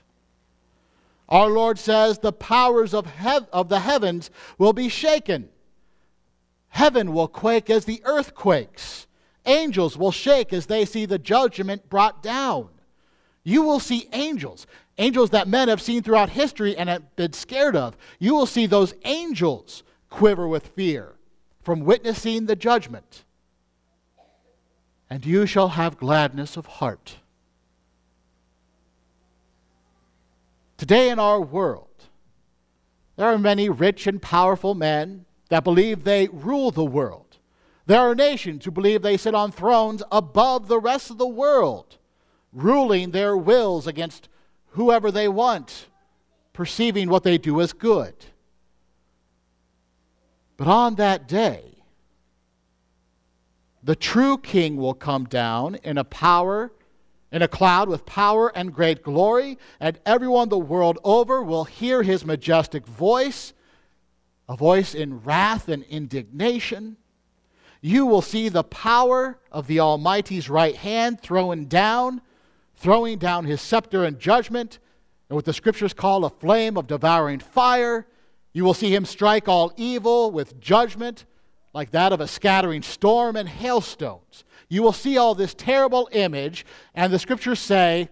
Our 1.27 1.49
Lord 1.49 1.79
says, 1.79 2.19
The 2.19 2.31
powers 2.31 2.93
of, 2.93 3.07
hev- 3.07 3.47
of 3.51 3.69
the 3.69 3.79
heavens 3.79 4.29
will 4.59 4.73
be 4.73 4.89
shaken. 4.89 5.49
Heaven 6.69 7.13
will 7.13 7.27
quake 7.27 7.69
as 7.69 7.85
the 7.85 8.01
earth 8.05 8.35
quakes. 8.35 9.07
Angels 9.47 9.97
will 9.97 10.11
shake 10.11 10.53
as 10.53 10.67
they 10.67 10.85
see 10.85 11.05
the 11.05 11.17
judgment 11.17 11.89
brought 11.89 12.21
down. 12.21 12.69
You 13.43 13.63
will 13.63 13.79
see 13.79 14.09
angels, 14.11 14.67
angels 14.97 15.31
that 15.31 15.47
men 15.47 15.69
have 15.69 15.81
seen 15.81 16.03
throughout 16.03 16.29
history 16.29 16.75
and 16.75 16.89
have 16.89 17.15
been 17.15 17.33
scared 17.33 17.75
of. 17.75 17.95
You 18.19 18.35
will 18.35 18.47
see 18.47 18.65
those 18.65 18.93
angels 19.03 19.83
quiver 20.09 20.47
with 20.47 20.67
fear 20.67 21.14
from 21.65 21.79
witnessing 21.81 22.45
the 22.45 22.55
judgment 22.55 23.25
and 25.09 25.25
you 25.25 25.47
shall 25.47 25.69
have 25.69 25.97
gladness 25.97 26.57
of 26.57 26.65
heart. 26.65 27.17
Today 30.77 31.09
in 31.09 31.17
our 31.17 31.41
world, 31.41 31.89
there 33.15 33.27
are 33.27 33.39
many 33.39 33.67
rich 33.67 34.05
and 34.05 34.21
powerful 34.21 34.75
men 34.75 35.25
that 35.49 35.63
believe 35.63 36.03
they 36.03 36.27
rule 36.27 36.69
the 36.69 36.85
world. 36.85 37.37
There 37.87 37.99
are 37.99 38.13
nations 38.13 38.65
who 38.65 38.71
believe 38.71 39.01
they 39.01 39.17
sit 39.17 39.33
on 39.33 39.51
thrones 39.51 40.03
above 40.11 40.67
the 40.67 40.79
rest 40.79 41.09
of 41.09 41.17
the 41.17 41.27
world, 41.27 41.97
ruling 42.53 43.11
their 43.11 43.35
wills 43.35 43.87
against 43.87 44.29
whoever 44.69 45.09
they 45.11 45.27
want, 45.27 45.87
perceiving 46.53 47.09
what 47.09 47.23
they 47.23 47.39
do 47.39 47.59
as 47.59 47.73
good. 47.73 48.13
But 50.57 50.67
on 50.67 50.95
that 50.95 51.27
day, 51.27 51.75
the 53.83 53.95
true 53.95 54.37
king 54.37 54.77
will 54.77 54.93
come 54.93 55.25
down 55.25 55.75
in 55.83 55.97
a 55.97 56.03
power, 56.03 56.71
in 57.31 57.41
a 57.41 57.47
cloud 57.47 57.89
with 57.89 58.05
power 58.05 58.51
and 58.55 58.73
great 58.73 59.03
glory, 59.03 59.59
and 59.79 59.99
everyone 60.05 60.49
the 60.49 60.57
world 60.57 60.97
over 61.03 61.43
will 61.43 61.65
hear 61.65 62.01
his 62.01 62.25
majestic 62.25 62.87
voice, 62.87 63.53
a 64.49 64.55
voice 64.55 64.95
in 64.95 65.21
wrath 65.21 65.69
and 65.69 65.83
indignation. 65.83 66.97
You 67.81 68.07
will 68.07 68.23
see 68.23 68.49
the 68.49 68.63
power 68.63 69.37
of 69.51 69.67
the 69.67 69.79
Almighty's 69.79 70.49
right 70.49 70.75
hand 70.75 71.21
thrown 71.21 71.65
down, 71.65 72.21
throwing 72.75 73.19
down 73.19 73.45
his 73.45 73.61
scepter 73.61 74.05
in 74.05 74.17
judgment, 74.17 74.79
and 75.29 75.35
what 75.35 75.45
the 75.45 75.53
scriptures 75.53 75.93
call 75.93 76.25
a 76.25 76.29
flame 76.29 76.77
of 76.77 76.87
devouring 76.87 77.39
fire. 77.39 78.07
You 78.55 78.63
will 78.63 78.73
see 78.73 78.95
him 78.95 79.03
strike 79.03 79.49
all 79.49 79.73
evil 79.75 80.31
with 80.31 80.61
judgment, 80.61 81.25
like 81.73 81.91
that 81.91 82.13
of 82.13 82.21
a 82.21 82.27
scattering 82.27 82.83
storm 82.83 83.35
and 83.35 83.49
hailstones. 83.49 84.45
You 84.69 84.81
will 84.81 84.93
see 84.93 85.17
all 85.17 85.35
this 85.35 85.53
terrible 85.53 86.07
image, 86.13 86.65
and 86.93 87.11
the 87.11 87.19
scriptures 87.19 87.59
say, 87.59 88.07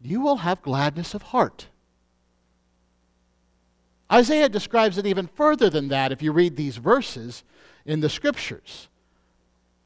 You 0.00 0.22
will 0.22 0.38
have 0.38 0.62
gladness 0.62 1.12
of 1.12 1.20
heart. 1.20 1.66
Isaiah 4.10 4.48
describes 4.48 4.96
it 4.96 5.06
even 5.06 5.26
further 5.26 5.68
than 5.68 5.88
that 5.88 6.12
if 6.12 6.22
you 6.22 6.32
read 6.32 6.56
these 6.56 6.78
verses 6.78 7.44
in 7.84 8.00
the 8.00 8.08
scriptures. 8.08 8.88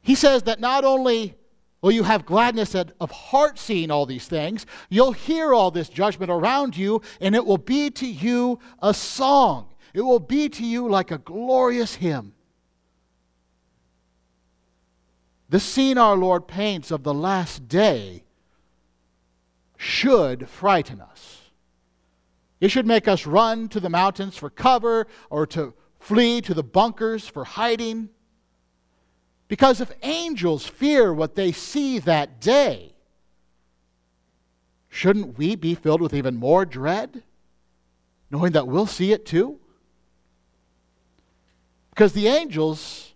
He 0.00 0.14
says 0.14 0.44
that 0.44 0.60
not 0.60 0.84
only 0.84 1.34
will 1.83 1.93
you 1.93 2.03
have 2.03 2.27
gladness 2.27 2.75
of 2.75 3.11
heart 3.11 3.59
seeing 3.59 3.90
all 3.90 4.07
these 4.07 4.27
things, 4.27 4.66
you'll 4.88 5.12
hear 5.12 5.55
all 5.55 5.71
this 5.71 5.88
judgment 5.88 6.31
around 6.31 6.77
you, 6.77 7.01
and 7.21 7.35
it 7.35 7.45
will 7.45 7.59
be 7.59 7.90
to 7.90 8.07
you 8.07 8.59
a 8.83 8.93
song. 8.93 9.69
It 9.95 10.03
will 10.03 10.21
be 10.21 10.49
to 10.49 10.64
you 10.64 10.88
like 10.88 11.11
a 11.11 11.19
glorious 11.19 11.95
hymn. 11.95 12.35
The 15.49 15.61
scene 15.61 15.99
our 15.99 16.16
Lord 16.16 16.47
paints 16.47 16.90
of 16.90 17.03
the 17.03 17.14
last 17.14 17.66
day 17.66 18.25
should 19.77 20.49
frighten 20.49 21.01
us. 21.01 21.38
It 22.61 22.71
should 22.71 22.87
make 22.87 23.09
us 23.09 23.27
run 23.27 23.69
to 23.71 23.81
the 23.81 23.88
mountains 23.88 24.37
for 24.37 24.51
cover 24.51 25.07
or 25.31 25.47
to 25.49 25.75
flee 25.99 26.40
to 26.43 26.55
the 26.55 26.62
bunkers 26.62 27.27
for 27.27 27.45
hiding. 27.45 28.11
Because 29.50 29.80
if 29.80 29.90
angels 30.04 30.64
fear 30.64 31.12
what 31.12 31.34
they 31.34 31.50
see 31.50 31.98
that 31.98 32.40
day, 32.40 32.94
shouldn't 34.88 35.36
we 35.36 35.56
be 35.56 35.74
filled 35.74 36.00
with 36.00 36.14
even 36.14 36.36
more 36.36 36.64
dread, 36.64 37.24
knowing 38.30 38.52
that 38.52 38.68
we'll 38.68 38.86
see 38.86 39.10
it 39.10 39.26
too? 39.26 39.58
Because 41.90 42.12
the 42.12 42.28
angels 42.28 43.12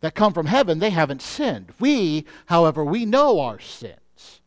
that 0.00 0.16
come 0.16 0.32
from 0.32 0.46
heaven, 0.46 0.80
they 0.80 0.90
haven't 0.90 1.22
sinned. 1.22 1.72
We, 1.78 2.26
however, 2.46 2.84
we 2.84 3.06
know 3.06 3.38
our 3.38 3.60
sins. 3.60 4.40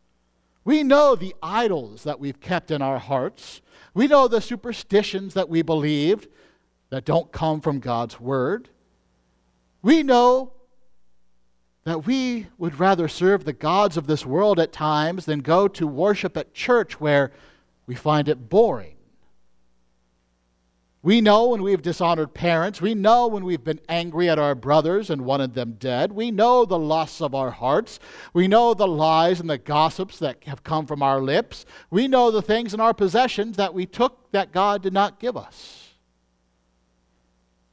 We 0.66 0.84
know 0.84 1.16
the 1.16 1.34
idols 1.42 2.04
that 2.04 2.20
we've 2.20 2.42
kept 2.42 2.72
in 2.72 2.82
our 2.82 3.00
hearts. 3.00 3.62
We 3.94 4.08
know 4.08 4.28
the 4.28 4.42
superstitions 4.42 5.34
that 5.36 5.48
we 5.48 5.62
believed 5.62 6.28
that 6.90 7.06
don't 7.06 7.32
come 7.32 7.62
from 7.62 7.80
God's 7.80 8.20
Word. 8.20 8.68
We 9.82 10.04
know 10.04 10.52
that 11.86 12.06
we 12.06 12.48
would 12.58 12.80
rather 12.80 13.08
serve 13.08 13.46
the 13.46 13.54
gods 13.54 13.96
of 13.96 14.08
this 14.08 14.26
world 14.26 14.60
at 14.60 14.74
times 14.74 15.26
than 15.26 15.40
go 15.40 15.68
to 15.68 15.86
worship 15.86 16.36
at 16.36 16.54
church 16.54 17.00
where 17.00 17.32
we 17.86 17.94
find 17.94 18.28
it 18.28 18.50
boring. 18.50 18.96
We 21.04 21.22
know 21.22 21.50
when 21.50 21.62
we've 21.62 21.84
dishonored 21.84 22.34
parents. 22.34 22.82
We 22.82 22.96
know 22.96 23.28
when 23.28 23.46
we've 23.46 23.64
been 23.64 23.80
angry 23.88 24.28
at 24.28 24.40
our 24.40 24.56
brothers 24.56 25.12
and 25.12 25.24
wanted 25.24 25.54
them 25.54 25.74
dead. 25.74 26.12
We 26.12 26.32
know 26.32 26.66
the 26.66 26.80
lusts 26.80 27.22
of 27.22 27.36
our 27.36 27.52
hearts. 27.52 28.00
We 28.34 28.48
know 28.48 28.74
the 28.74 28.88
lies 28.88 29.40
and 29.40 29.48
the 29.48 29.60
gossips 29.60 30.18
that 30.18 30.44
have 30.46 30.64
come 30.64 30.88
from 30.88 31.04
our 31.04 31.22
lips. 31.22 31.68
We 31.92 32.08
know 32.08 32.32
the 32.32 32.42
things 32.42 32.74
in 32.74 32.80
our 32.80 32.96
possessions 32.96 33.58
that 33.58 33.76
we 33.76 33.86
took 33.86 34.32
that 34.32 34.52
God 34.52 34.82
did 34.82 34.94
not 34.94 35.20
give 35.20 35.38
us. 35.38 35.90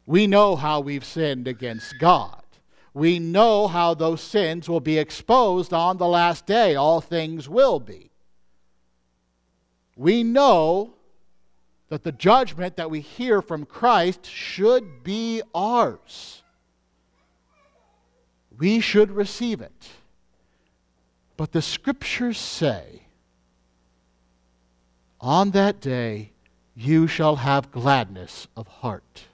We 0.05 0.27
know 0.27 0.55
how 0.55 0.81
we've 0.81 1.05
sinned 1.05 1.48
against 1.48 1.98
God. 1.98 2.41
We 2.94 3.18
know 3.18 3.68
how 3.68 3.94
those 3.94 4.20
sins 4.20 4.68
will 4.68 4.81
be 4.81 4.98
exposed 4.98 5.72
on 5.72 5.96
the 5.96 6.07
last 6.07 6.46
day. 6.46 6.74
All 6.74 7.00
things 7.00 7.48
will 7.48 7.81
be. 7.81 8.11
We 9.96 10.22
know 10.22 10.94
that 11.88 12.02
the 12.02 12.12
judgment 12.12 12.76
that 12.76 12.90
we 12.90 13.00
hear 13.00 13.42
from 13.42 13.64
Christ 13.64 14.26
should 14.26 15.02
be 15.02 15.42
ours. 15.55 16.42
We 18.59 18.81
should 18.81 19.11
receive 19.11 19.61
it. 19.61 19.88
But 21.37 21.52
the 21.52 21.62
scriptures 21.62 22.38
say, 22.38 23.02
on 25.20 25.50
that 25.52 25.81
day 25.81 26.33
you 26.74 27.07
shall 27.07 27.37
have 27.37 27.70
gladness 27.70 28.48
of 28.57 28.66
heart. 28.68 29.24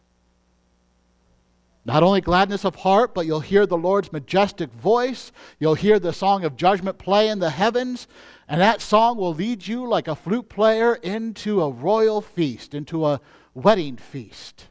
Not 1.85 2.03
only 2.03 2.21
gladness 2.21 2.65
of 2.65 2.77
heart, 2.77 3.15
but 3.15 3.25
you'll 3.25 3.41
hear 3.41 3.65
the 3.65 3.77
Lord's 3.77 4.13
majestic 4.13 4.71
voice. 4.73 5.33
You'll 5.59 5.75
hear 5.75 5.99
the 5.99 6.13
song 6.13 6.45
of 6.45 6.57
judgment 6.57 6.99
play 6.99 7.29
in 7.29 7.39
the 7.39 7.51
heavens. 7.51 8.07
And 8.47 8.61
that 8.61 8.81
song 8.81 9.17
will 9.17 9.35
lead 9.35 9.67
you 9.67 9.87
like 9.87 10.09
a 10.09 10.17
flute 10.17 10.49
player 10.49 10.95
into 10.97 11.63
a 11.63 11.71
royal 11.71 12.21
feast, 12.21 12.75
into 12.75 13.07
a 13.07 13.21
wedding 13.55 13.97
feast. 13.97 14.69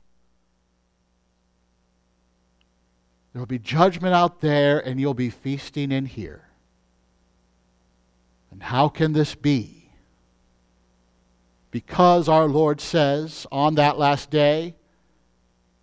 There 3.34 3.40
will 3.40 3.48
be 3.48 3.60
judgment 3.60 4.16
out 4.16 4.42
there, 4.42 4.80
and 4.80 5.00
you'll 5.00 5.14
be 5.14 5.30
feasting 5.30 5.92
in 5.92 6.08
here. 6.08 6.44
And 8.52 8.64
how 8.64 8.90
can 8.90 9.14
this 9.14 9.36
be? 9.36 9.92
Because 11.70 12.28
our 12.28 12.48
Lord 12.48 12.82
says 12.82 13.46
on 13.52 13.76
that 13.76 14.00
last 14.00 14.32
day, 14.32 14.74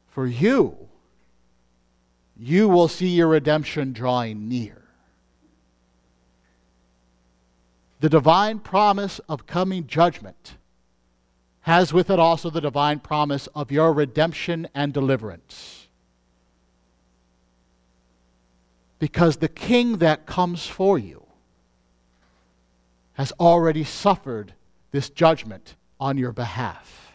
For 0.09 0.27
you, 0.27 0.84
you 2.47 2.69
will 2.69 2.89
see 2.89 3.09
your 3.09 3.29
redemption 3.29 3.93
drawing 3.93 4.49
near. 4.49 4.85
the 8.05 8.11
divine 8.11 8.59
promise 8.59 9.19
of 9.31 9.47
coming 9.47 9.87
judgment 9.87 10.59
has 11.63 11.91
with 11.91 12.11
it 12.11 12.19
also 12.19 12.51
the 12.51 12.61
divine 12.61 13.01
promise 13.01 13.47
of 13.55 13.73
your 13.73 13.95
redemption 13.95 14.69
and 14.75 14.93
deliverance. 14.93 15.89
Because 18.99 19.39
the 19.39 19.49
king 19.49 19.97
that 20.01 20.27
comes 20.27 20.67
for 20.67 20.99
you 20.99 21.25
has 23.15 23.33
already 23.41 23.85
suffered 23.85 24.53
this 24.91 25.09
judgment 25.09 25.75
on 25.99 26.19
your 26.19 26.33
behalf. 26.33 27.15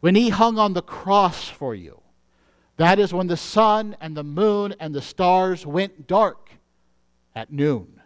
When 0.00 0.16
he 0.16 0.30
hung 0.30 0.58
on 0.58 0.72
the 0.72 0.82
cross 0.82 1.48
for 1.48 1.76
you, 1.76 2.01
that 2.76 2.98
is 2.98 3.12
when 3.12 3.26
the 3.26 3.36
sun 3.36 3.96
and 4.00 4.16
the 4.16 4.24
moon 4.24 4.74
and 4.80 4.94
the 4.94 5.02
stars 5.02 5.66
went 5.66 6.06
dark 6.06 6.50
at 7.34 7.52
noon. 7.52 8.00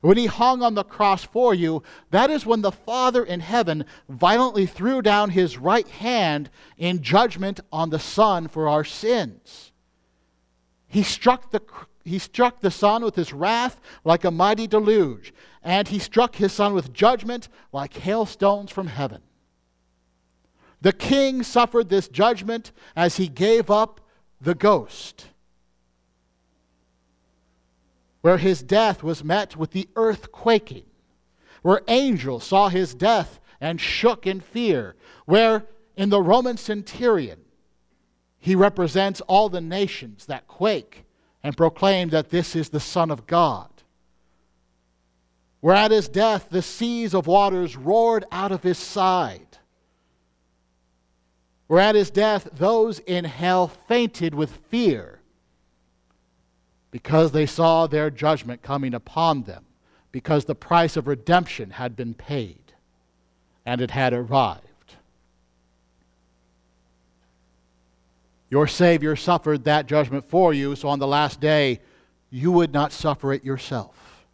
When 0.00 0.18
he 0.18 0.26
hung 0.26 0.62
on 0.62 0.74
the 0.74 0.84
cross 0.84 1.24
for 1.24 1.54
you, 1.54 1.82
that 2.10 2.28
is 2.28 2.44
when 2.44 2.60
the 2.60 2.70
Father 2.70 3.24
in 3.24 3.40
heaven 3.40 3.86
violently 4.06 4.66
threw 4.66 5.00
down 5.00 5.30
his 5.30 5.56
right 5.56 5.88
hand 5.88 6.50
in 6.76 7.00
judgment 7.00 7.60
on 7.72 7.88
the 7.88 7.98
Son 7.98 8.46
for 8.46 8.68
our 8.68 8.84
sins. 8.84 9.72
He 10.86 11.02
struck 11.02 11.52
the, 11.52 11.62
he 12.04 12.18
struck 12.18 12.60
the 12.60 12.70
Son 12.70 13.02
with 13.02 13.14
his 13.14 13.32
wrath 13.32 13.80
like 14.04 14.24
a 14.24 14.30
mighty 14.30 14.66
deluge, 14.66 15.32
and 15.62 15.88
he 15.88 15.98
struck 15.98 16.36
his 16.36 16.52
Son 16.52 16.74
with 16.74 16.92
judgment 16.92 17.48
like 17.72 17.94
hailstones 17.94 18.70
from 18.70 18.88
heaven. 18.88 19.22
The 20.84 20.92
king 20.92 21.42
suffered 21.42 21.88
this 21.88 22.08
judgment 22.08 22.70
as 22.94 23.16
he 23.16 23.26
gave 23.26 23.70
up 23.70 24.00
the 24.40 24.54
ghost 24.54 25.26
where 28.24 28.38
his 28.38 28.62
death 28.62 29.02
was 29.02 29.22
met 29.22 29.54
with 29.54 29.72
the 29.72 29.86
earth 29.96 30.32
quaking, 30.32 30.86
where 31.60 31.82
angels 31.88 32.42
saw 32.44 32.70
his 32.70 32.94
death 32.94 33.38
and 33.60 33.78
shook 33.78 34.26
in 34.26 34.40
fear, 34.40 34.94
where 35.26 35.66
in 35.94 36.08
the 36.08 36.22
Roman 36.22 36.56
centurion 36.56 37.40
he 38.38 38.54
represents 38.54 39.20
all 39.22 39.50
the 39.50 39.60
nations 39.60 40.24
that 40.24 40.46
quake 40.46 41.04
and 41.42 41.54
proclaim 41.54 42.08
that 42.08 42.30
this 42.30 42.56
is 42.56 42.70
the 42.70 42.80
Son 42.80 43.10
of 43.10 43.26
God. 43.26 43.70
Where 45.60 45.76
at 45.76 45.90
his 45.90 46.08
death 46.08 46.48
the 46.48 46.62
seas 46.62 47.14
of 47.14 47.26
waters 47.26 47.76
roared 47.76 48.24
out 48.32 48.52
of 48.52 48.62
his 48.62 48.78
side. 48.78 49.53
Where 51.74 51.82
at 51.82 51.96
his 51.96 52.12
death 52.12 52.50
those 52.52 53.00
in 53.00 53.24
hell 53.24 53.66
fainted 53.66 54.32
with 54.32 54.58
fear 54.68 55.18
because 56.92 57.32
they 57.32 57.46
saw 57.46 57.88
their 57.88 58.10
judgment 58.10 58.62
coming 58.62 58.94
upon 58.94 59.42
them, 59.42 59.64
because 60.12 60.44
the 60.44 60.54
price 60.54 60.96
of 60.96 61.08
redemption 61.08 61.70
had 61.70 61.96
been 61.96 62.14
paid 62.14 62.74
and 63.66 63.80
it 63.80 63.90
had 63.90 64.12
arrived. 64.12 64.94
Your 68.50 68.68
Savior 68.68 69.16
suffered 69.16 69.64
that 69.64 69.88
judgment 69.88 70.24
for 70.24 70.54
you, 70.54 70.76
so 70.76 70.88
on 70.88 71.00
the 71.00 71.08
last 71.08 71.40
day, 71.40 71.80
you 72.30 72.52
would 72.52 72.72
not 72.72 72.92
suffer 72.92 73.32
it 73.32 73.44
yourself. 73.44 74.28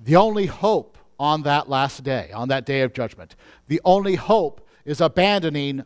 The 0.00 0.16
only 0.16 0.46
hope 0.46 0.98
on 1.20 1.42
that 1.42 1.68
last 1.68 2.02
day, 2.02 2.30
on 2.32 2.48
that 2.48 2.64
day 2.64 2.80
of 2.80 2.94
judgment. 2.94 3.36
The 3.68 3.80
only 3.84 4.14
hope 4.14 4.66
is 4.86 5.02
abandoning 5.02 5.84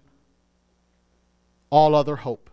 all 1.70 1.96
other 1.96 2.14
hope. 2.14 2.48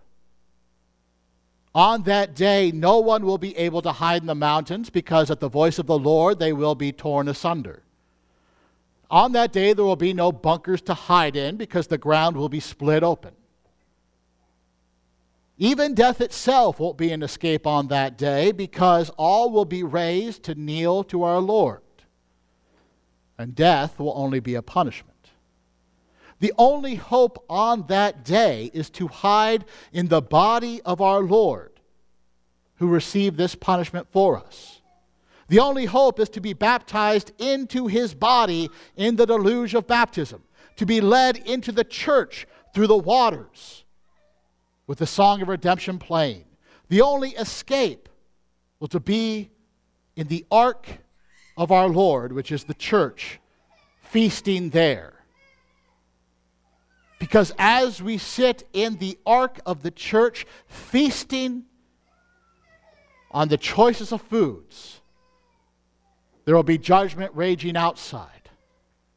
On 1.76 2.02
that 2.04 2.36
day, 2.36 2.72
no 2.74 3.00
one 3.00 3.24
will 3.24 3.38
be 3.38 3.56
able 3.56 3.84
to 3.84 3.92
hide 3.92 4.24
in 4.24 4.28
the 4.28 4.36
mountains 4.36 4.90
because 4.90 5.30
at 5.30 5.40
the 5.40 5.48
voice 5.48 5.78
of 5.78 5.86
the 5.86 5.98
Lord 5.98 6.40
they 6.40 6.52
will 6.52 6.74
be 6.74 6.92
torn 6.92 7.28
asunder. 7.28 7.84
On 9.12 9.32
that 9.34 9.54
day, 9.54 9.74
there 9.74 9.86
will 9.86 9.96
be 9.96 10.14
no 10.14 10.32
bunkers 10.32 10.82
to 10.84 10.96
hide 10.96 11.36
in 11.36 11.58
because 11.58 11.86
the 11.86 12.00
ground 12.00 12.36
will 12.36 12.50
be 12.50 12.60
split 12.60 13.04
open. 13.04 13.34
Even 15.60 15.94
death 15.94 16.20
itself 16.20 16.80
won't 16.80 16.98
be 16.98 17.12
an 17.12 17.22
escape 17.22 17.68
on 17.68 17.90
that 17.90 18.18
day 18.18 18.52
because 18.52 19.12
all 19.12 19.52
will 19.52 19.66
be 19.66 19.84
raised 19.84 20.42
to 20.44 20.56
kneel 20.56 21.04
to 21.04 21.22
our 21.22 21.40
Lord. 21.40 21.82
And 23.42 23.56
death 23.56 23.98
will 23.98 24.14
only 24.16 24.40
be 24.40 24.54
a 24.54 24.62
punishment. 24.62 25.18
The 26.42 26.54
only 26.60 26.94
hope 26.94 27.44
on 27.50 27.88
that 27.88 28.24
day 28.24 28.70
is 28.72 28.92
to 28.92 29.08
hide 29.08 29.66
in 29.92 30.10
the 30.10 30.22
body 30.22 30.80
of 30.84 31.02
our 31.02 31.22
Lord, 31.22 31.72
who 32.76 32.88
received 32.88 33.38
this 33.38 33.56
punishment 33.56 34.08
for 34.12 34.38
us. 34.38 34.82
The 35.48 35.58
only 35.58 35.86
hope 35.86 36.20
is 36.20 36.30
to 36.30 36.40
be 36.40 36.54
baptized 36.54 37.32
into 37.40 37.88
his 37.88 38.14
body 38.14 38.70
in 38.96 39.16
the 39.16 39.26
deluge 39.26 39.74
of 39.74 39.88
baptism, 39.88 40.44
to 40.76 40.86
be 40.86 41.02
led 41.02 41.38
into 41.38 41.72
the 41.72 41.84
church 41.84 42.46
through 42.76 42.88
the 42.88 42.96
waters 42.96 43.86
with 44.86 45.00
the 45.00 45.08
song 45.08 45.42
of 45.42 45.48
redemption 45.48 45.98
playing. 45.98 46.46
The 46.90 47.02
only 47.02 47.32
escape 47.32 48.08
will 48.80 48.88
to 48.90 49.00
be 49.00 49.50
in 50.16 50.28
the 50.28 50.46
ark 50.52 51.00
of 51.62 51.72
our 51.72 51.88
Lord, 51.88 52.34
which 52.34 52.52
is 52.52 52.64
the 52.64 52.74
church, 52.74 53.40
feasting 54.02 54.72
there 54.72 55.22
because 57.22 57.54
as 57.60 58.02
we 58.02 58.18
sit 58.18 58.68
in 58.74 58.98
the 58.98 59.16
ark 59.28 59.60
of 59.64 59.84
the 59.84 59.92
church, 59.92 60.48
feasting 60.66 61.66
on 63.30 63.48
the 63.48 63.58
choicest 63.58 64.12
of 64.12 64.24
foods, 64.24 65.02
there 66.46 66.56
will 66.56 66.64
be 66.64 66.80
judgment 66.80 67.32
raging 67.36 67.78
outside 67.78 68.50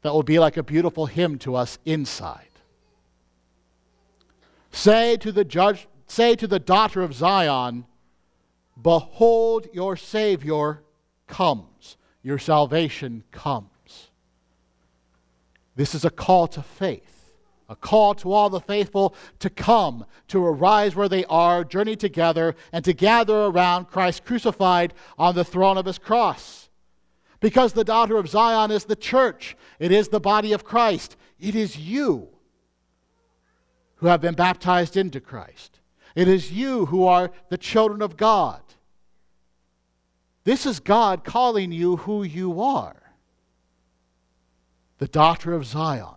that 0.03 0.13
will 0.13 0.21
be 0.21 0.37
like 0.37 0.55
a 0.55 0.61
beautiful 0.61 1.07
hymn 1.07 1.39
to 1.39 1.55
us 1.55 1.79
inside. 1.83 2.47
Say 4.71 5.17
to 5.17 5.31
the 5.31 5.43
judge, 5.43 5.87
say 6.05 6.35
to 6.35 6.45
the 6.45 6.59
daughter 6.59 7.01
of 7.01 7.11
Zion, 7.11 7.85
Behold, 8.79 9.65
your 9.73 9.97
Savior 9.97 10.83
comes, 11.25 11.97
your 12.25 12.39
salvation 12.39 13.23
comes. 13.31 14.09
This 15.75 15.93
is 15.93 16.03
a 16.03 16.09
call 16.09 16.47
to 16.47 16.61
faith 16.61 17.15
a 17.67 17.75
call 17.75 18.13
to 18.13 18.31
all 18.31 18.49
the 18.49 18.59
faithful 18.59 19.15
to 19.39 19.49
come, 19.49 20.05
to 20.27 20.43
arise 20.43 20.95
where 20.95 21.09
they 21.09 21.25
are, 21.25 21.63
journey 21.63 21.95
together, 21.95 22.55
and 22.71 22.85
to 22.85 22.93
gather 22.93 23.45
around 23.45 23.85
Christ 23.85 24.23
crucified 24.23 24.93
on 25.17 25.35
the 25.35 25.43
throne 25.43 25.77
of 25.77 25.85
his 25.85 25.97
cross. 25.97 26.69
Because 27.39 27.73
the 27.73 27.83
daughter 27.83 28.17
of 28.17 28.29
Zion 28.29 28.71
is 28.71 28.85
the 28.85 28.95
church, 28.95 29.57
it 29.79 29.91
is 29.91 30.09
the 30.09 30.19
body 30.19 30.53
of 30.53 30.63
Christ. 30.63 31.17
It 31.39 31.55
is 31.55 31.77
you 31.77 32.29
who 33.95 34.07
have 34.07 34.21
been 34.21 34.35
baptized 34.35 34.95
into 34.95 35.19
Christ. 35.19 35.79
It 36.15 36.27
is 36.27 36.51
you 36.51 36.85
who 36.85 37.05
are 37.05 37.31
the 37.49 37.57
children 37.57 38.01
of 38.01 38.15
God. 38.15 38.61
This 40.45 40.65
is 40.65 40.79
God 40.79 41.23
calling 41.25 41.71
you 41.71 41.97
who 41.97 42.23
you 42.23 42.61
are 42.61 42.95
the 44.97 45.07
daughter 45.07 45.53
of 45.53 45.65
Zion. 45.65 46.15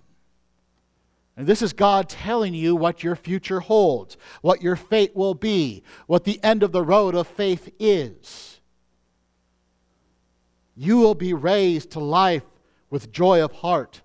And 1.36 1.46
this 1.46 1.62
is 1.62 1.72
God 1.72 2.08
telling 2.08 2.54
you 2.54 2.76
what 2.76 3.02
your 3.02 3.16
future 3.16 3.60
holds, 3.60 4.16
what 4.40 4.62
your 4.62 4.76
fate 4.76 5.16
will 5.16 5.34
be, 5.34 5.82
what 6.06 6.24
the 6.24 6.42
end 6.44 6.62
of 6.62 6.72
the 6.72 6.82
road 6.82 7.14
of 7.14 7.26
faith 7.26 7.72
is. 7.78 8.60
You 10.76 10.98
will 10.98 11.14
be 11.14 11.34
raised 11.34 11.90
to 11.92 12.00
life 12.00 12.44
with 12.90 13.12
joy 13.12 13.42
of 13.42 13.52
heart 13.52 14.02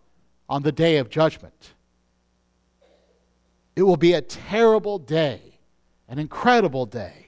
on 0.49 0.63
the 0.63 0.71
day 0.71 0.97
of 0.97 1.09
judgment. 1.09 1.73
It 3.75 3.83
will 3.83 3.97
be 3.97 4.13
a 4.13 4.21
terrible 4.21 4.99
day, 4.99 5.59
an 6.07 6.19
incredible 6.19 6.85
day. 6.85 7.22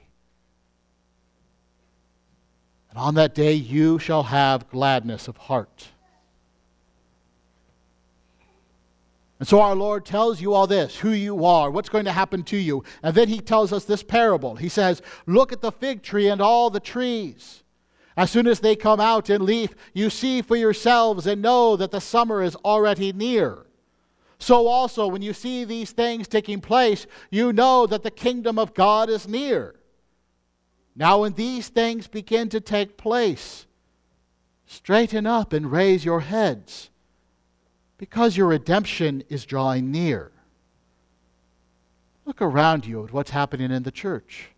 And 2.96 3.04
on 3.04 3.14
that 3.16 3.34
day, 3.34 3.52
you 3.52 3.98
shall 3.98 4.22
have 4.22 4.70
gladness 4.70 5.28
of 5.28 5.36
heart. 5.36 5.88
And 9.38 9.46
so 9.46 9.60
our 9.60 9.74
Lord 9.74 10.06
tells 10.06 10.40
you 10.40 10.54
all 10.54 10.66
this 10.66 10.96
who 10.96 11.10
you 11.10 11.44
are, 11.44 11.70
what's 11.70 11.90
going 11.90 12.06
to 12.06 12.12
happen 12.12 12.42
to 12.44 12.56
you. 12.56 12.84
And 13.02 13.14
then 13.14 13.28
he 13.28 13.40
tells 13.40 13.70
us 13.70 13.84
this 13.84 14.02
parable. 14.02 14.56
He 14.56 14.70
says, 14.70 15.02
Look 15.26 15.52
at 15.52 15.60
the 15.60 15.72
fig 15.72 16.02
tree 16.02 16.28
and 16.28 16.40
all 16.40 16.70
the 16.70 16.80
trees. 16.80 17.64
As 18.16 18.30
soon 18.30 18.46
as 18.46 18.60
they 18.60 18.74
come 18.74 18.98
out 18.98 19.28
in 19.28 19.44
leaf, 19.44 19.74
you 19.92 20.08
see 20.08 20.40
for 20.40 20.56
yourselves 20.56 21.26
and 21.26 21.42
know 21.42 21.76
that 21.76 21.90
the 21.90 22.00
summer 22.00 22.42
is 22.42 22.56
already 22.56 23.12
near. 23.12 23.66
So 24.38 24.68
also, 24.68 25.06
when 25.06 25.20
you 25.20 25.34
see 25.34 25.64
these 25.64 25.90
things 25.90 26.28
taking 26.28 26.62
place, 26.62 27.06
you 27.30 27.52
know 27.52 27.86
that 27.88 28.02
the 28.02 28.10
kingdom 28.10 28.58
of 28.58 28.72
God 28.72 29.10
is 29.10 29.28
near. 29.28 29.74
Now, 30.96 31.20
when 31.20 31.34
these 31.34 31.68
things 31.68 32.06
begin 32.06 32.48
to 32.48 32.60
take 32.60 32.96
place, 32.96 33.66
straighten 34.66 35.26
up 35.26 35.52
and 35.52 35.70
raise 35.70 36.04
your 36.04 36.20
heads 36.20 36.88
because 37.98 38.36
your 38.36 38.46
redemption 38.46 39.22
is 39.28 39.44
drawing 39.44 39.90
near. 39.90 40.32
Look 42.24 42.40
around 42.40 42.86
you 42.86 43.04
at 43.04 43.12
what's 43.12 43.30
happening 43.30 43.70
in 43.70 43.82
the 43.82 43.90
church. 43.90 44.48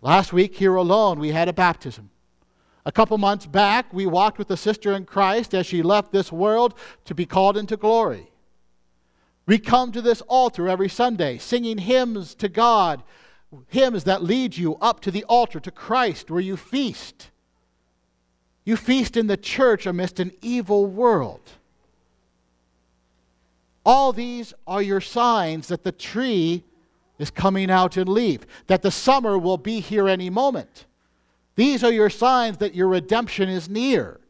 Last 0.00 0.32
week, 0.32 0.56
here 0.56 0.74
alone, 0.74 1.20
we 1.20 1.30
had 1.30 1.48
a 1.48 1.52
baptism. 1.52 2.10
A 2.86 2.92
couple 2.92 3.16
months 3.16 3.46
back, 3.46 3.92
we 3.92 4.04
walked 4.04 4.38
with 4.38 4.50
a 4.50 4.56
sister 4.56 4.92
in 4.92 5.04
Christ 5.04 5.54
as 5.54 5.66
she 5.66 5.82
left 5.82 6.12
this 6.12 6.32
world 6.32 6.74
to 7.04 7.14
be 7.14 7.24
called 7.24 7.56
into 7.56 7.76
glory. 7.76 8.30
We 9.46 9.58
come 9.58 9.92
to 9.92 10.02
this 10.02 10.22
altar 10.22 10.68
every 10.68 10.88
Sunday 10.88 11.38
singing 11.38 11.78
hymns 11.78 12.34
to 12.36 12.48
God, 12.48 13.02
hymns 13.68 14.04
that 14.04 14.22
lead 14.22 14.56
you 14.56 14.76
up 14.76 15.00
to 15.00 15.10
the 15.10 15.24
altar 15.24 15.60
to 15.60 15.70
Christ 15.70 16.30
where 16.30 16.40
you 16.40 16.56
feast. 16.56 17.30
You 18.64 18.76
feast 18.76 19.16
in 19.16 19.26
the 19.26 19.36
church 19.36 19.86
amidst 19.86 20.20
an 20.20 20.32
evil 20.40 20.86
world. 20.86 21.40
All 23.84 24.12
these 24.12 24.54
are 24.66 24.80
your 24.80 25.00
signs 25.00 25.68
that 25.68 25.84
the 25.84 25.92
tree 25.92 26.64
is 27.18 27.30
coming 27.30 27.70
out 27.70 27.96
in 27.96 28.08
leaf, 28.08 28.40
that 28.66 28.82
the 28.82 28.90
summer 28.90 29.38
will 29.38 29.58
be 29.58 29.80
here 29.80 30.08
any 30.08 30.30
moment. 30.30 30.86
These 31.54 31.84
are 31.84 31.92
your 31.92 32.10
signs 32.10 32.56
that 32.58 32.74
your 32.74 32.88
redemption 32.88 33.48
is 33.48 33.68
near, 33.68 34.20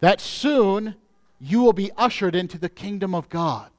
that 0.00 0.20
soon 0.20 0.96
you 1.38 1.60
will 1.62 1.72
be 1.72 1.92
ushered 1.96 2.34
into 2.34 2.58
the 2.58 2.68
kingdom 2.68 3.14
of 3.14 3.28
God. 3.28 3.70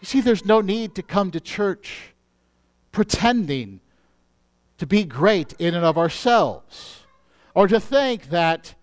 You 0.00 0.06
see, 0.06 0.20
there's 0.20 0.44
no 0.44 0.60
need 0.60 0.94
to 0.94 1.02
come 1.02 1.30
to 1.32 1.40
church 1.40 2.14
pretending 2.92 3.80
to 4.78 4.86
be 4.86 5.04
great 5.04 5.54
in 5.58 5.74
and 5.74 5.84
of 5.84 5.98
ourselves, 5.98 7.02
or 7.54 7.66
to 7.66 7.80
think 7.80 8.30
that 8.30 8.74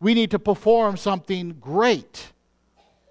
we 0.00 0.14
need 0.14 0.30
to 0.30 0.38
perform 0.38 0.96
something 0.96 1.56
great 1.60 2.32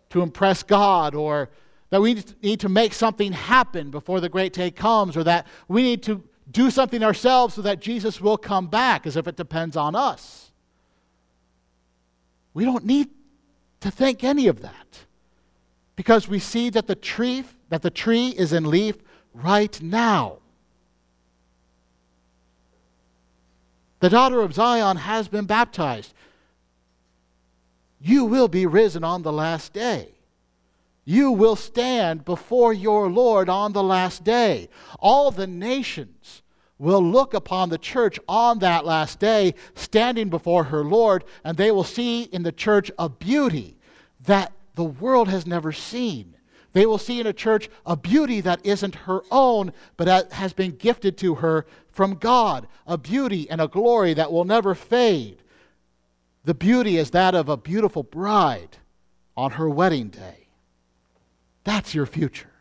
to 0.10 0.22
impress 0.22 0.64
God 0.64 1.16
or 1.16 1.50
that 1.90 2.02
we 2.02 2.24
need 2.42 2.60
to 2.60 2.70
make 2.70 2.94
something 2.94 3.32
happen 3.32 3.92
before 3.92 4.20
the 4.20 4.30
great 4.30 4.54
day 4.54 4.72
comes 4.72 5.18
or 5.18 5.24
that 5.24 5.48
we 5.68 5.82
need 5.82 6.04
to 6.04 6.24
do 6.52 6.70
something 6.70 7.04
ourselves 7.04 7.56
so 7.56 7.62
that 7.62 7.82
Jesus 7.82 8.22
will 8.22 8.38
come 8.38 8.68
back 8.68 9.06
as 9.06 9.18
if 9.18 9.28
it 9.28 9.36
depends 9.36 9.76
on 9.76 9.96
us. 9.96 10.52
We 12.54 12.66
don't 12.66 12.86
need 12.86 13.10
to 13.82 13.92
think 13.92 14.24
any 14.24 14.48
of 14.48 14.62
that 14.62 15.07
because 15.98 16.30
we 16.30 16.40
see 16.40 16.70
that 16.70 16.88
the 16.88 16.96
tree 16.96 17.44
that 17.68 17.82
the 17.82 17.92
tree 17.92 18.30
is 18.30 18.54
in 18.54 18.70
leaf 18.70 18.96
right 19.34 19.82
now. 19.82 20.38
The 24.00 24.10
daughter 24.10 24.40
of 24.40 24.54
Zion 24.54 24.96
has 24.96 25.28
been 25.28 25.46
baptized 25.46 26.14
you 28.00 28.26
will 28.26 28.48
be 28.48 28.66
risen 28.66 29.04
on 29.04 29.24
the 29.24 29.34
last 29.34 29.74
day. 29.74 30.10
You 31.04 31.32
will 31.32 31.56
stand 31.56 32.26
before 32.26 32.74
your 32.74 33.10
Lord 33.10 33.50
on 33.50 33.74
the 33.74 33.84
last 33.84 34.24
day. 34.24 34.70
All 35.00 35.32
the 35.32 35.48
nations 35.48 36.42
will 36.78 37.02
look 37.02 37.34
upon 37.34 37.70
the 37.70 37.78
church 37.78 38.20
on 38.28 38.60
that 38.60 38.86
last 38.86 39.20
day, 39.20 39.56
standing 39.74 40.30
before 40.30 40.66
her 40.66 40.84
Lord, 40.84 41.24
and 41.44 41.58
they 41.58 41.72
will 41.72 41.84
see 41.84 42.24
in 42.24 42.44
the 42.44 42.52
church 42.52 42.92
a 43.00 43.10
beauty 43.10 43.78
that 44.26 44.52
the 44.78 44.84
world 44.84 45.28
has 45.28 45.48
never 45.48 45.72
seen. 45.72 46.36
They 46.72 46.86
will 46.86 47.00
see 47.00 47.20
in 47.20 47.26
a 47.26 47.34
church 47.34 47.68
a 47.84 47.98
beauty 47.98 48.42
that 48.42 48.64
isn't 48.64 48.94
her 48.94 49.24
own, 49.32 49.74
but 49.98 50.32
has 50.34 50.54
been 50.54 50.76
gifted 50.76 51.18
to 51.18 51.36
her 51.36 51.66
from 51.90 52.14
God, 52.14 52.68
a 52.86 52.96
beauty 52.96 53.50
and 53.50 53.60
a 53.60 53.68
glory 53.68 54.14
that 54.14 54.32
will 54.32 54.46
never 54.46 54.76
fade 54.76 55.42
The 56.46 56.54
beauty 56.54 56.98
is 56.98 57.10
that 57.12 57.36
of 57.36 57.50
a 57.50 57.58
beautiful 57.58 58.04
bride 58.04 58.78
on 59.36 59.52
her 59.52 59.68
wedding 59.68 60.10
day. 60.10 60.48
That's 61.66 61.94
your 61.94 62.06
future. 62.06 62.54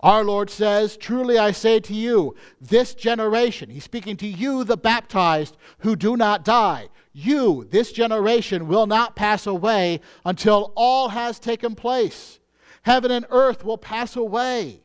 Our 0.00 0.22
Lord 0.22 0.50
says, 0.50 0.96
Truly 0.96 1.38
I 1.38 1.50
say 1.50 1.80
to 1.80 1.94
you, 1.94 2.36
this 2.60 2.94
generation, 2.94 3.70
He's 3.70 3.82
speaking 3.82 4.16
to 4.18 4.28
you, 4.28 4.62
the 4.62 4.76
baptized, 4.76 5.56
who 5.78 5.96
do 5.96 6.16
not 6.16 6.44
die, 6.44 6.88
you, 7.12 7.66
this 7.70 7.92
generation, 7.92 8.68
will 8.68 8.86
not 8.86 9.16
pass 9.16 9.46
away 9.46 10.00
until 10.24 10.72
all 10.76 11.08
has 11.08 11.38
taken 11.38 11.74
place. 11.74 12.38
Heaven 12.82 13.10
and 13.10 13.26
earth 13.30 13.64
will 13.64 13.78
pass 13.78 14.16
away, 14.16 14.82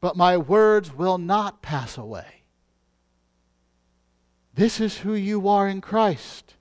but 0.00 0.16
my 0.16 0.36
words 0.36 0.94
will 0.94 1.18
not 1.18 1.62
pass 1.62 1.96
away. 1.96 2.44
This 4.54 4.80
is 4.80 4.98
who 4.98 5.14
you 5.14 5.48
are 5.48 5.68
in 5.68 5.80
Christ. 5.80 6.54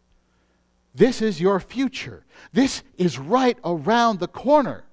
This 0.93 1.21
is 1.21 1.41
your 1.41 1.59
future. 1.59 2.25
This 2.53 2.83
is 2.97 3.19
right 3.19 3.57
around 3.63 4.19
the 4.19 4.27
corner. 4.27 4.83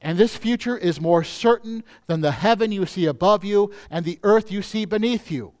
And 0.00 0.18
this 0.18 0.36
future 0.36 0.76
is 0.76 1.00
more 1.00 1.24
certain 1.24 1.82
than 2.06 2.20
the 2.20 2.30
heaven 2.30 2.70
you 2.70 2.86
see 2.86 3.06
above 3.06 3.44
you 3.44 3.72
and 3.90 4.04
the 4.04 4.20
earth 4.22 4.52
you 4.52 4.62
see 4.62 4.84
beneath 4.84 5.30
you. 5.30 5.52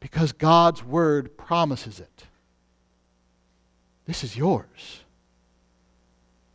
Because 0.00 0.32
God's 0.32 0.84
word 0.84 1.36
promises 1.36 2.00
it. 2.00 2.24
This 4.06 4.22
is 4.22 4.36
yours. 4.36 5.00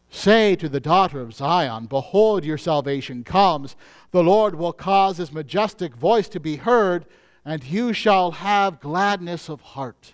Say 0.09 0.55
to 0.57 0.67
the 0.67 0.79
daughter 0.79 1.21
of 1.21 1.33
Zion, 1.33 1.85
Behold, 1.85 2.43
your 2.43 2.57
salvation 2.57 3.23
comes. 3.23 3.75
The 4.11 4.23
Lord 4.23 4.55
will 4.55 4.73
cause 4.73 5.17
his 5.17 5.31
majestic 5.31 5.95
voice 5.95 6.27
to 6.29 6.39
be 6.39 6.57
heard, 6.57 7.05
and 7.45 7.63
you 7.63 7.93
shall 7.93 8.31
have 8.31 8.81
gladness 8.81 9.49
of 9.49 9.61
heart. 9.61 10.13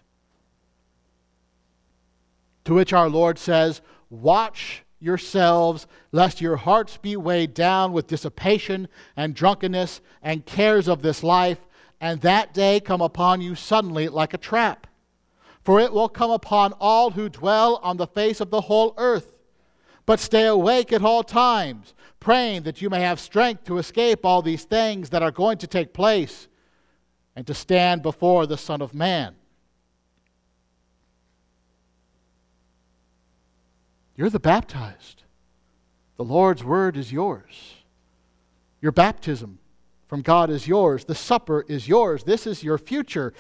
To 2.66 2.76
which 2.76 2.94
our 2.94 3.10
Lord 3.10 3.40
says, 3.40 3.82
Watch 4.10 4.84
yourselves, 5.00 5.88
lest 6.12 6.42
your 6.42 6.58
hearts 6.58 6.98
be 6.98 7.16
weighed 7.16 7.54
down 7.54 7.92
with 7.92 8.08
dissipation 8.08 8.88
and 9.16 9.34
drunkenness 9.34 10.02
and 10.22 10.46
cares 10.46 10.88
of 10.88 11.02
this 11.02 11.24
life, 11.24 11.60
and 12.00 12.22
that 12.22 12.54
day 12.54 12.80
come 12.80 13.02
upon 13.02 13.42
you 13.42 13.56
suddenly 13.56 14.08
like 14.08 14.34
a 14.34 14.38
trap. 14.38 14.88
For 15.64 15.80
it 15.80 15.92
will 15.92 16.10
come 16.10 16.32
upon 16.32 16.74
all 16.80 17.12
who 17.12 17.28
dwell 17.28 17.80
on 17.84 17.98
the 17.98 18.08
face 18.08 18.40
of 18.40 18.52
the 18.52 18.62
whole 18.62 18.94
earth. 18.98 19.36
But 20.06 20.20
stay 20.20 20.46
awake 20.46 20.94
at 20.94 21.04
all 21.04 21.24
times, 21.24 21.94
praying 22.20 22.64
that 22.64 22.82
you 22.82 22.90
may 22.90 23.02
have 23.02 23.20
strength 23.20 23.66
to 23.66 23.78
escape 23.78 24.26
all 24.26 24.42
these 24.42 24.64
things 24.64 25.10
that 25.10 25.22
are 25.22 25.32
going 25.32 25.58
to 25.58 25.68
take 25.68 25.94
place 25.94 26.48
and 27.36 27.46
to 27.48 27.54
stand 27.54 28.02
before 28.02 28.46
the 28.46 28.58
Son 28.58 28.82
of 28.82 28.94
Man. 28.94 29.36
You're 34.16 34.30
the 34.30 34.40
baptized. 34.40 35.24
The 36.16 36.24
Lord's 36.24 36.64
word 36.64 36.98
is 36.98 37.12
yours. 37.12 37.76
Your 38.82 38.92
baptism 38.92 39.60
from 40.08 40.22
God 40.22 40.50
is 40.50 40.68
yours. 40.68 41.06
The 41.06 41.16
supper 41.16 41.66
is 41.68 41.88
yours. 41.88 42.24
This 42.24 42.48
is 42.48 42.64
your 42.64 42.78
future. 42.78 43.34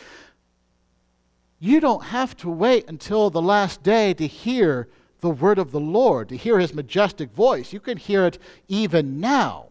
You 1.59 1.79
don't 1.79 2.05
have 2.05 2.35
to 2.37 2.49
wait 2.49 2.87
until 2.87 3.29
the 3.29 3.41
last 3.41 3.83
day 3.83 4.13
to 4.13 4.27
hear 4.27 4.87
the 5.21 5.29
word 5.29 5.57
of 5.57 5.71
the 5.71 5.79
Lord, 5.79 6.29
to 6.29 6.37
hear 6.37 6.59
his 6.59 6.73
majestic 6.73 7.31
voice. 7.31 7.73
You 7.73 7.79
can 7.79 7.97
hear 7.97 8.25
it 8.25 8.37
even 8.67 9.19
now 9.19 9.69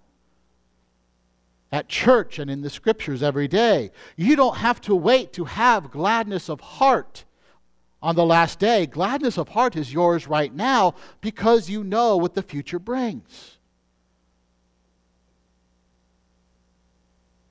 at 1.71 1.89
church 1.89 2.39
and 2.39 2.51
in 2.51 2.63
the 2.63 2.71
scriptures 2.71 3.23
every 3.23 3.47
day. 3.47 3.91
You 4.17 4.35
don't 4.35 4.57
have 4.57 4.81
to 4.83 4.95
wait 4.95 5.33
to 5.35 5.45
have 5.45 5.91
gladness 5.91 6.49
of 6.49 6.61
heart 6.61 7.25
on 8.03 8.15
the 8.15 8.25
last 8.25 8.59
day, 8.59 8.87
gladness 8.87 9.39
of 9.39 9.49
heart 9.49 9.75
is 9.75 9.93
yours 9.93 10.29
right 10.29 10.55
now 10.55 10.95
because 11.21 11.69
you 11.69 11.83
know 11.83 12.17
what 12.17 12.35
the 12.35 12.43
future 12.43 12.79
brings. 12.79 13.56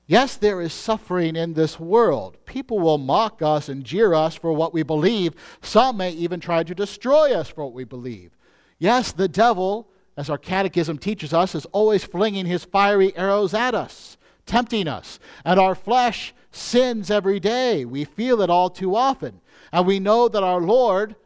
Yes, 0.06 0.36
there 0.36 0.60
is 0.60 0.72
suffering 0.72 1.34
in 1.34 1.54
this 1.54 1.80
world. 1.80 2.38
People 2.46 2.78
will 2.78 2.98
mock 2.98 3.42
us 3.42 3.68
and 3.68 3.84
jeer 3.84 4.14
us 4.14 4.36
for 4.36 4.52
what 4.52 4.72
we 4.72 4.84
believe. 4.84 5.34
Some 5.60 5.96
may 5.96 6.12
even 6.12 6.38
try 6.38 6.62
to 6.62 6.74
destroy 6.74 7.34
us 7.34 7.48
for 7.48 7.64
what 7.64 7.72
we 7.74 7.84
believe. 7.84 8.30
Yes, 8.78 9.10
the 9.10 9.26
devil, 9.26 9.88
as 10.16 10.30
our 10.30 10.38
catechism 10.38 10.98
teaches 10.98 11.34
us, 11.34 11.56
is 11.56 11.66
always 11.66 12.04
flinging 12.04 12.46
his 12.46 12.64
fiery 12.64 13.16
arrows 13.16 13.52
at 13.52 13.74
us, 13.74 14.16
tempting 14.46 14.86
us. 14.86 15.18
And 15.44 15.58
our 15.58 15.74
flesh 15.74 16.32
sins 16.52 17.10
every 17.10 17.40
day. 17.40 17.84
We 17.84 18.04
feel 18.04 18.40
it 18.42 18.50
all 18.50 18.70
too 18.70 18.94
often. 18.94 19.40
And 19.72 19.86
we 19.86 19.98
know 19.98 20.28
that 20.28 20.44
our 20.44 20.60
Lord, 20.60 21.16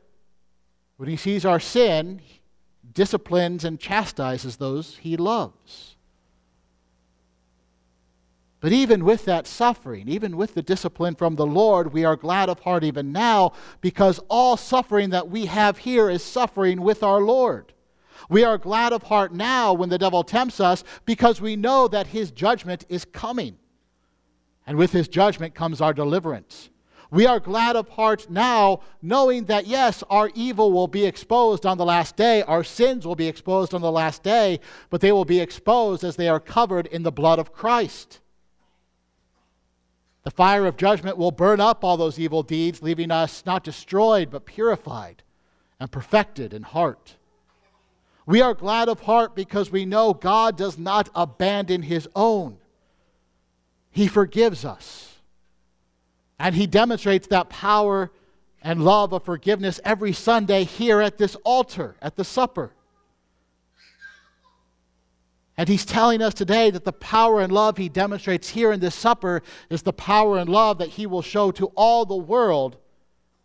when 0.97 1.09
he 1.09 1.17
sees 1.17 1.45
our 1.45 1.61
sin, 1.61 2.23
disciplines 2.95 3.65
and 3.65 3.79
chastises 3.79 4.57
those 4.57 4.97
he 4.97 5.19
loves. 5.19 5.90
But 8.61 8.73
even 8.73 9.07
with 9.07 9.25
that 9.25 9.47
suffering, 9.47 10.07
even 10.09 10.37
with 10.37 10.55
the 10.55 10.63
discipline 10.63 11.15
from 11.15 11.37
the 11.37 11.47
Lord, 11.47 11.93
we 11.93 12.05
are 12.05 12.17
glad 12.17 12.51
of 12.51 12.61
heart 12.61 12.85
even 12.85 13.11
now 13.11 13.53
because 13.81 14.21
all 14.29 14.59
suffering 14.59 15.11
that 15.11 15.31
we 15.31 15.47
have 15.47 15.79
here 15.79 16.11
is 16.11 16.23
suffering 16.23 16.83
with 16.83 17.03
our 17.03 17.23
Lord. 17.23 17.73
We 18.29 18.45
are 18.45 18.59
glad 18.59 18.93
of 18.93 19.05
heart 19.05 19.33
now 19.33 19.73
when 19.73 19.89
the 19.89 19.99
devil 19.99 20.23
tempts 20.23 20.61
us 20.61 20.85
because 21.07 21.41
we 21.41 21.57
know 21.57 21.89
that 21.89 22.09
his 22.09 22.31
judgment 22.31 22.85
is 22.91 23.07
coming. 23.07 23.57
And 24.67 24.77
with 24.77 24.93
his 24.93 25.09
judgment 25.09 25.55
comes 25.55 25.81
our 25.81 25.95
deliverance. 25.95 26.69
We 27.11 27.27
are 27.27 27.41
glad 27.41 27.75
of 27.75 27.89
heart 27.89 28.29
now, 28.31 28.83
knowing 29.03 29.47
that 29.47 29.67
yes, 29.67 30.05
our 30.11 30.31
evil 30.35 30.71
will 30.71 30.87
be 30.87 31.07
exposed 31.07 31.67
on 31.67 31.77
the 31.77 31.85
last 31.85 32.15
day, 32.15 32.43
our 32.43 32.63
sins 32.63 33.05
will 33.05 33.17
be 33.17 33.27
exposed 33.27 33.75
on 33.75 33.81
the 33.81 33.91
last 33.91 34.23
day, 34.23 34.61
but 34.91 35.01
they 35.01 35.11
will 35.11 35.25
be 35.25 35.41
exposed 35.41 36.05
as 36.05 36.15
they 36.15 36.29
are 36.29 36.39
covered 36.39 36.87
in 36.87 37.03
the 37.03 37.11
blood 37.11 37.41
of 37.41 37.53
Christ. 37.53 38.21
The 40.23 40.31
fire 40.31 40.67
of 40.67 40.77
judgment 40.77 41.17
will 41.17 41.31
burn 41.31 41.61
up 41.61 41.83
all 41.83 41.97
those 41.97 42.19
evil 42.19 42.43
deeds, 42.43 42.83
leaving 42.83 43.11
us 43.11 43.45
not 43.47 43.65
destroyed, 43.65 44.31
but 44.31 44.45
purified 44.45 45.23
and 45.79 45.91
perfected 45.91 46.53
in 46.53 46.63
heart. 46.63 47.17
We 48.27 48.43
are 48.43 48.55
glad 48.55 48.89
of 48.89 49.01
heart 49.01 49.35
because 49.35 49.73
we 49.73 49.87
know 49.87 50.13
God 50.13 50.57
does 50.57 50.79
not 50.79 51.09
abandon 51.15 51.83
his 51.83 52.09
own. 52.15 52.59
He 53.91 54.07
forgives 54.07 54.65
us. 54.65 55.19
And 56.39 56.55
he 56.55 56.67
demonstrates 56.67 57.27
that 57.29 57.49
power 57.49 58.11
and 58.63 58.85
love 58.85 59.13
of 59.13 59.25
forgiveness 59.25 59.81
every 59.85 60.13
Sunday 60.13 60.65
here 60.65 61.01
at 61.01 61.19
this 61.19 61.35
altar, 61.45 61.97
at 62.01 62.17
the 62.17 62.25
supper. 62.25 62.73
And 65.61 65.69
he's 65.69 65.85
telling 65.85 66.23
us 66.23 66.33
today 66.33 66.71
that 66.71 66.87
the 66.87 66.93
power 66.93 67.43
and 67.43 67.53
love 67.53 67.77
he 67.77 67.91
demonstrates 67.91 68.49
here 68.49 68.73
in 68.73 68.81
this 68.81 68.95
supper 68.95 69.43
is 69.69 69.83
the 69.83 69.93
power 69.93 70.39
and 70.39 70.49
love 70.49 70.79
that 70.79 70.89
he 70.89 71.05
will 71.05 71.21
show 71.21 71.51
to 71.51 71.67
all 71.77 72.07
the 72.07 72.17
world, 72.17 72.79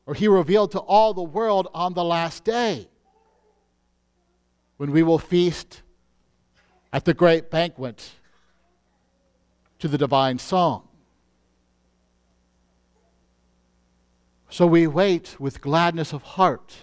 or 0.06 0.14
he 0.14 0.30
revealed 0.30 0.72
to 0.72 0.80
all 0.80 1.14
the 1.14 1.22
world 1.22 1.68
on 1.74 1.94
the 1.94 2.06
last 2.06 2.46
day, 2.46 2.88
when 4.78 4.92
we 4.92 5.04
will 5.04 5.20
feast 5.20 5.82
at 6.94 7.04
the 7.04 7.14
great 7.14 7.52
banquet 7.52 8.12
to 9.80 9.90
the 9.90 9.98
divine 9.98 10.40
song. 10.40 10.88
So 14.50 14.66
we 14.66 14.88
wait 14.88 15.36
with 15.38 15.60
gladness 15.60 16.14
of 16.14 16.24
heart. 16.24 16.78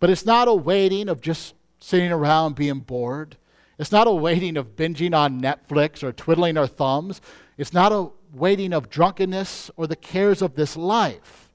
But 0.00 0.08
it's 0.08 0.24
not 0.24 0.48
a 0.48 0.54
waiting 0.54 1.10
of 1.10 1.20
just 1.20 1.52
sitting 1.80 2.10
around 2.10 2.54
being 2.54 2.78
bored. 2.78 3.36
It's 3.82 3.90
not 3.90 4.06
a 4.06 4.12
waiting 4.12 4.56
of 4.56 4.76
binging 4.76 5.12
on 5.12 5.42
Netflix 5.42 6.04
or 6.04 6.12
twiddling 6.12 6.56
our 6.56 6.68
thumbs. 6.68 7.20
It's 7.58 7.72
not 7.72 7.90
a 7.90 8.10
waiting 8.32 8.72
of 8.72 8.88
drunkenness 8.88 9.72
or 9.76 9.88
the 9.88 9.96
cares 9.96 10.40
of 10.40 10.54
this 10.54 10.76
life. 10.76 11.48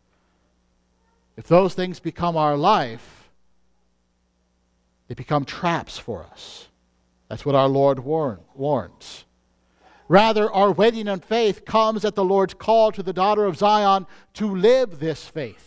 If 1.38 1.48
those 1.48 1.74
things 1.74 2.02
become 2.02 2.36
our 2.36 2.58
life, 2.58 3.30
they 5.08 5.14
become 5.14 5.46
traps 5.46 5.98
for 5.98 6.24
us. 6.24 6.68
That's 7.30 7.46
what 7.46 7.56
our 7.56 7.70
Lord 7.70 8.00
warn, 8.00 8.40
warns. 8.54 9.24
Rather, 10.10 10.52
our 10.52 10.74
waiting 10.74 11.08
on 11.08 11.22
faith 11.22 11.64
comes 11.64 12.04
at 12.04 12.16
the 12.16 12.26
Lord's 12.26 12.54
call 12.54 12.92
to 12.92 13.02
the 13.02 13.14
daughter 13.14 13.46
of 13.46 13.56
Zion 13.56 14.06
to 14.34 14.54
live 14.54 15.00
this 15.00 15.24
faith, 15.24 15.67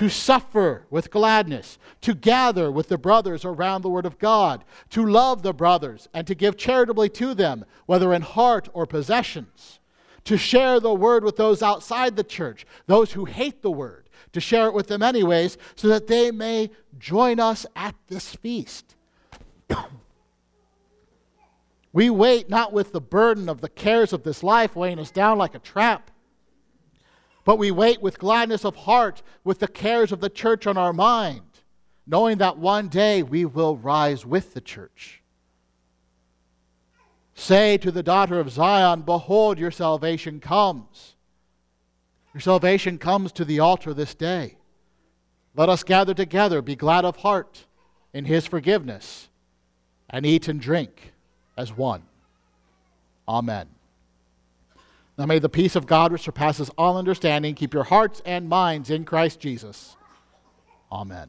to 0.00 0.08
suffer 0.08 0.86
with 0.88 1.10
gladness, 1.10 1.78
to 2.00 2.14
gather 2.14 2.72
with 2.72 2.88
the 2.88 2.96
brothers 2.96 3.44
around 3.44 3.82
the 3.82 3.90
Word 3.90 4.06
of 4.06 4.18
God, 4.18 4.64
to 4.88 5.04
love 5.04 5.42
the 5.42 5.52
brothers, 5.52 6.08
and 6.14 6.26
to 6.26 6.34
give 6.34 6.56
charitably 6.56 7.10
to 7.10 7.34
them, 7.34 7.66
whether 7.84 8.14
in 8.14 8.22
heart 8.22 8.66
or 8.72 8.86
possessions, 8.86 9.78
to 10.24 10.38
share 10.38 10.80
the 10.80 10.94
Word 10.94 11.22
with 11.22 11.36
those 11.36 11.62
outside 11.62 12.16
the 12.16 12.24
church, 12.24 12.64
those 12.86 13.12
who 13.12 13.26
hate 13.26 13.60
the 13.60 13.70
Word, 13.70 14.08
to 14.32 14.40
share 14.40 14.68
it 14.68 14.72
with 14.72 14.88
them 14.88 15.02
anyways, 15.02 15.58
so 15.74 15.86
that 15.88 16.06
they 16.06 16.30
may 16.30 16.70
join 16.98 17.38
us 17.38 17.66
at 17.76 17.94
this 18.08 18.34
feast. 18.36 18.96
We 21.92 22.08
wait 22.08 22.48
not 22.48 22.72
with 22.72 22.92
the 22.92 23.00
burden 23.00 23.48
of 23.48 23.60
the 23.60 23.68
cares 23.68 24.12
of 24.12 24.22
this 24.22 24.44
life 24.44 24.76
weighing 24.76 25.00
us 25.00 25.10
down 25.10 25.38
like 25.38 25.56
a 25.56 25.58
trap, 25.58 26.12
but 27.44 27.58
we 27.58 27.70
wait 27.70 28.02
with 28.02 28.18
gladness 28.18 28.64
of 28.64 28.76
heart, 28.76 29.22
with 29.44 29.58
the 29.58 29.68
cares 29.68 30.12
of 30.12 30.20
the 30.20 30.30
church 30.30 30.66
on 30.66 30.76
our 30.76 30.92
mind, 30.92 31.42
knowing 32.06 32.38
that 32.38 32.58
one 32.58 32.88
day 32.88 33.22
we 33.22 33.44
will 33.44 33.76
rise 33.76 34.26
with 34.26 34.54
the 34.54 34.60
church. 34.60 35.22
Say 37.34 37.78
to 37.78 37.90
the 37.90 38.02
daughter 38.02 38.38
of 38.38 38.50
Zion, 38.50 39.02
Behold, 39.02 39.58
your 39.58 39.70
salvation 39.70 40.40
comes. 40.40 41.14
Your 42.34 42.40
salvation 42.40 42.98
comes 42.98 43.32
to 43.32 43.44
the 43.44 43.60
altar 43.60 43.94
this 43.94 44.14
day. 44.14 44.56
Let 45.56 45.68
us 45.68 45.82
gather 45.82 46.14
together, 46.14 46.62
be 46.62 46.76
glad 46.76 47.04
of 47.04 47.16
heart 47.16 47.64
in 48.12 48.24
his 48.26 48.46
forgiveness, 48.46 49.28
and 50.08 50.26
eat 50.26 50.48
and 50.48 50.60
drink 50.60 51.12
as 51.56 51.76
one. 51.76 52.02
Amen. 53.26 53.68
Now 55.20 55.26
may 55.26 55.38
the 55.38 55.50
peace 55.50 55.76
of 55.76 55.86
God, 55.86 56.12
which 56.12 56.22
surpasses 56.22 56.70
all 56.78 56.96
understanding, 56.96 57.54
keep 57.54 57.74
your 57.74 57.84
hearts 57.84 58.22
and 58.24 58.48
minds 58.48 58.88
in 58.88 59.04
Christ 59.04 59.38
Jesus. 59.38 59.98
Amen. 60.90 61.28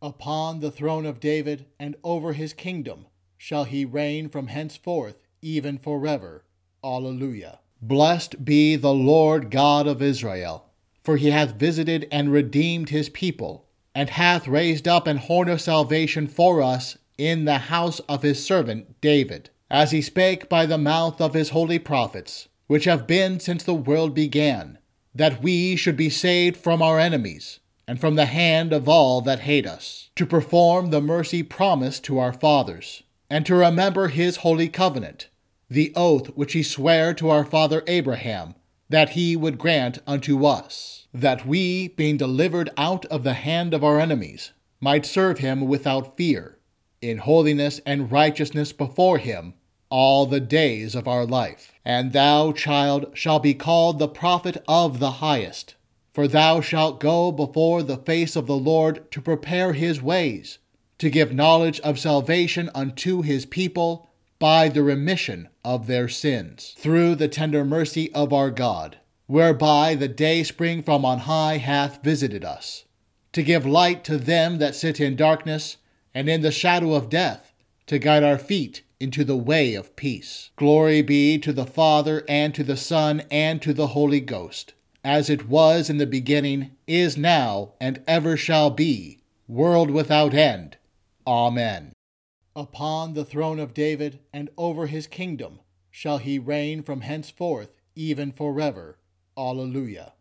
Upon 0.00 0.60
the 0.60 0.70
throne 0.70 1.04
of 1.04 1.18
David 1.18 1.66
and 1.80 1.96
over 2.04 2.34
his 2.34 2.52
kingdom 2.52 3.06
shall 3.36 3.64
he 3.64 3.84
reign 3.84 4.28
from 4.28 4.46
henceforth, 4.46 5.26
even 5.40 5.76
forever. 5.76 6.44
Alleluia. 6.84 7.58
Blessed 7.80 8.44
be 8.44 8.76
the 8.76 8.94
Lord 8.94 9.50
God 9.50 9.88
of 9.88 10.00
Israel, 10.00 10.66
for 11.02 11.16
he 11.16 11.32
hath 11.32 11.56
visited 11.56 12.06
and 12.12 12.30
redeemed 12.30 12.90
his 12.90 13.08
people, 13.08 13.66
and 13.92 14.08
hath 14.08 14.46
raised 14.46 14.86
up 14.86 15.08
an 15.08 15.16
horn 15.16 15.48
of 15.48 15.60
salvation 15.60 16.28
for 16.28 16.62
us 16.62 16.96
in 17.18 17.44
the 17.44 17.58
house 17.58 17.98
of 18.08 18.22
his 18.22 18.46
servant 18.46 19.00
David, 19.00 19.50
as 19.72 19.90
he 19.90 20.02
spake 20.02 20.50
by 20.50 20.66
the 20.66 20.76
mouth 20.76 21.18
of 21.18 21.32
his 21.32 21.48
holy 21.48 21.78
prophets, 21.78 22.46
which 22.66 22.84
have 22.84 23.06
been 23.06 23.40
since 23.40 23.64
the 23.64 23.74
world 23.74 24.14
began, 24.14 24.76
that 25.14 25.42
we 25.42 25.74
should 25.74 25.96
be 25.96 26.10
saved 26.10 26.58
from 26.58 26.82
our 26.82 27.00
enemies, 27.00 27.58
and 27.88 27.98
from 27.98 28.14
the 28.14 28.26
hand 28.26 28.70
of 28.70 28.86
all 28.86 29.22
that 29.22 29.40
hate 29.40 29.66
us, 29.66 30.10
to 30.14 30.26
perform 30.26 30.90
the 30.90 31.00
mercy 31.00 31.42
promised 31.42 32.04
to 32.04 32.18
our 32.18 32.34
fathers, 32.34 33.02
and 33.30 33.46
to 33.46 33.54
remember 33.54 34.08
his 34.08 34.36
holy 34.38 34.68
covenant 34.68 35.28
the 35.70 35.90
oath 35.96 36.26
which 36.34 36.52
he 36.52 36.62
sware 36.62 37.14
to 37.14 37.30
our 37.30 37.44
father 37.44 37.82
Abraham, 37.86 38.54
that 38.90 39.10
he 39.10 39.34
would 39.34 39.56
grant 39.56 39.98
unto 40.06 40.44
us, 40.44 41.06
that 41.14 41.46
we, 41.46 41.88
being 41.88 42.18
delivered 42.18 42.68
out 42.76 43.06
of 43.06 43.24
the 43.24 43.32
hand 43.32 43.72
of 43.72 43.82
our 43.82 43.98
enemies, 43.98 44.52
might 44.80 45.06
serve 45.06 45.38
him 45.38 45.62
without 45.62 46.14
fear, 46.14 46.58
in 47.00 47.16
holiness 47.16 47.80
and 47.86 48.12
righteousness 48.12 48.70
before 48.70 49.16
him 49.16 49.54
all 49.92 50.24
the 50.24 50.40
days 50.40 50.94
of 50.94 51.06
our 51.06 51.26
life. 51.26 51.74
And 51.84 52.14
thou, 52.14 52.52
child, 52.52 53.12
shalt 53.12 53.42
be 53.42 53.52
called 53.52 53.98
the 53.98 54.08
prophet 54.08 54.56
of 54.66 54.98
the 54.98 55.12
highest, 55.20 55.74
for 56.14 56.26
thou 56.26 56.62
shalt 56.62 56.98
go 56.98 57.30
before 57.30 57.82
the 57.82 57.98
face 57.98 58.34
of 58.34 58.46
the 58.46 58.56
Lord 58.56 59.10
to 59.10 59.20
prepare 59.20 59.74
his 59.74 60.00
ways, 60.00 60.58
to 60.96 61.10
give 61.10 61.34
knowledge 61.34 61.78
of 61.80 61.98
salvation 61.98 62.70
unto 62.74 63.20
his 63.20 63.44
people 63.44 64.08
by 64.38 64.70
the 64.70 64.82
remission 64.82 65.50
of 65.62 65.86
their 65.86 66.08
sins, 66.08 66.74
through 66.78 67.14
the 67.14 67.28
tender 67.28 67.62
mercy 67.62 68.10
of 68.14 68.32
our 68.32 68.50
God, 68.50 68.96
whereby 69.26 69.94
the 69.94 70.08
day 70.08 70.42
spring 70.42 70.82
from 70.82 71.04
on 71.04 71.20
high 71.20 71.58
hath 71.58 72.02
visited 72.02 72.46
us, 72.46 72.84
to 73.32 73.42
give 73.42 73.66
light 73.66 74.04
to 74.04 74.16
them 74.16 74.56
that 74.56 74.74
sit 74.74 75.00
in 75.00 75.16
darkness 75.16 75.76
and 76.14 76.30
in 76.30 76.40
the 76.40 76.50
shadow 76.50 76.94
of 76.94 77.10
death, 77.10 77.41
to 77.86 77.98
guide 77.98 78.22
our 78.22 78.38
feet 78.38 78.82
into 79.00 79.24
the 79.24 79.36
way 79.36 79.74
of 79.74 79.96
peace. 79.96 80.50
Glory 80.56 81.02
be 81.02 81.38
to 81.38 81.52
the 81.52 81.66
Father, 81.66 82.24
and 82.28 82.54
to 82.54 82.62
the 82.62 82.76
Son, 82.76 83.22
and 83.30 83.60
to 83.62 83.72
the 83.72 83.88
Holy 83.88 84.20
Ghost, 84.20 84.74
as 85.04 85.28
it 85.28 85.48
was 85.48 85.90
in 85.90 85.98
the 85.98 86.06
beginning, 86.06 86.70
is 86.86 87.16
now, 87.16 87.72
and 87.80 88.02
ever 88.06 88.36
shall 88.36 88.70
be, 88.70 89.18
world 89.48 89.90
without 89.90 90.34
end. 90.34 90.76
Amen. 91.26 91.92
Upon 92.54 93.14
the 93.14 93.24
throne 93.24 93.58
of 93.58 93.74
David 93.74 94.20
and 94.32 94.50
over 94.56 94.86
his 94.86 95.06
kingdom 95.06 95.60
shall 95.90 96.18
he 96.18 96.38
reign 96.38 96.82
from 96.82 97.00
henceforth, 97.00 97.70
even 97.94 98.30
forever. 98.30 98.98
Alleluia. 99.36 100.12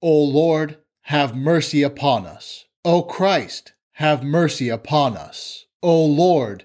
O 0.00 0.22
Lord, 0.22 0.78
have 1.02 1.34
mercy 1.34 1.82
upon 1.82 2.26
us. 2.26 2.66
O 2.84 3.02
Christ, 3.02 3.72
have 3.94 4.22
mercy 4.22 4.68
upon 4.68 5.16
us. 5.16 5.66
O 5.82 6.04
Lord, 6.04 6.64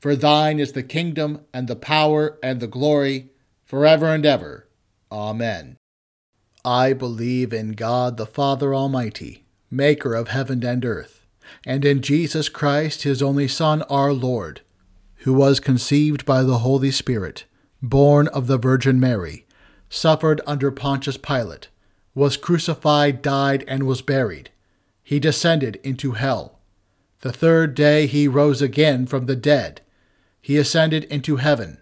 For 0.00 0.16
thine 0.16 0.58
is 0.58 0.72
the 0.72 0.82
kingdom, 0.82 1.42
and 1.52 1.68
the 1.68 1.76
power, 1.76 2.38
and 2.42 2.58
the 2.58 2.66
glory, 2.66 3.30
forever 3.64 4.06
and 4.06 4.26
ever. 4.26 4.66
Amen. 5.12 5.76
I 6.64 6.92
believe 6.92 7.52
in 7.52 7.72
God 7.72 8.16
the 8.16 8.26
Father 8.26 8.74
Almighty, 8.74 9.44
maker 9.70 10.14
of 10.14 10.28
heaven 10.28 10.64
and 10.64 10.84
earth, 10.84 11.26
and 11.64 11.84
in 11.84 12.02
Jesus 12.02 12.48
Christ, 12.48 13.02
his 13.02 13.22
only 13.22 13.46
Son, 13.46 13.82
our 13.82 14.12
Lord 14.12 14.62
who 15.20 15.34
was 15.34 15.60
conceived 15.60 16.24
by 16.24 16.42
the 16.42 16.58
Holy 16.58 16.90
Spirit, 16.90 17.44
born 17.82 18.28
of 18.28 18.46
the 18.46 18.56
Virgin 18.56 18.98
Mary, 18.98 19.46
suffered 19.90 20.40
under 20.46 20.70
Pontius 20.70 21.18
Pilate, 21.18 21.68
was 22.14 22.36
crucified, 22.36 23.20
died, 23.20 23.64
and 23.68 23.84
was 23.84 24.00
buried. 24.00 24.50
He 25.02 25.20
descended 25.20 25.78
into 25.82 26.12
hell. 26.12 26.58
The 27.20 27.32
third 27.32 27.74
day 27.74 28.06
he 28.06 28.28
rose 28.28 28.62
again 28.62 29.06
from 29.06 29.26
the 29.26 29.36
dead. 29.36 29.82
He 30.50 30.58
ascended 30.58 31.04
into 31.04 31.36
heaven, 31.36 31.78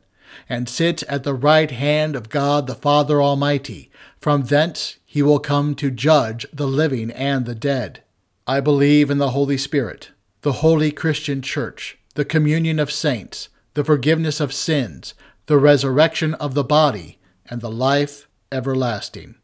and 0.46 0.68
sits 0.68 1.02
at 1.08 1.24
the 1.24 1.32
right 1.32 1.70
hand 1.70 2.14
of 2.14 2.28
God 2.28 2.66
the 2.66 2.74
Father 2.74 3.22
Almighty. 3.22 3.90
From 4.20 4.42
thence 4.42 4.98
he 5.06 5.22
will 5.22 5.38
come 5.38 5.74
to 5.76 5.90
judge 5.90 6.44
the 6.52 6.66
living 6.66 7.10
and 7.12 7.46
the 7.46 7.54
dead. 7.54 8.02
I 8.46 8.60
believe 8.60 9.10
in 9.10 9.16
the 9.16 9.30
Holy 9.30 9.56
Spirit, 9.56 10.10
the 10.42 10.60
holy 10.60 10.92
Christian 10.92 11.40
Church 11.40 11.96
the 12.14 12.26
communion 12.26 12.78
of 12.78 12.92
saints, 12.92 13.48
the 13.72 13.84
forgiveness 13.84 14.38
of 14.38 14.52
sins, 14.52 15.14
the 15.46 15.56
resurrection 15.56 16.34
of 16.34 16.52
the 16.52 16.62
body, 16.62 17.18
and 17.46 17.62
the 17.62 17.70
life 17.70 18.28
everlasting. 18.52 19.36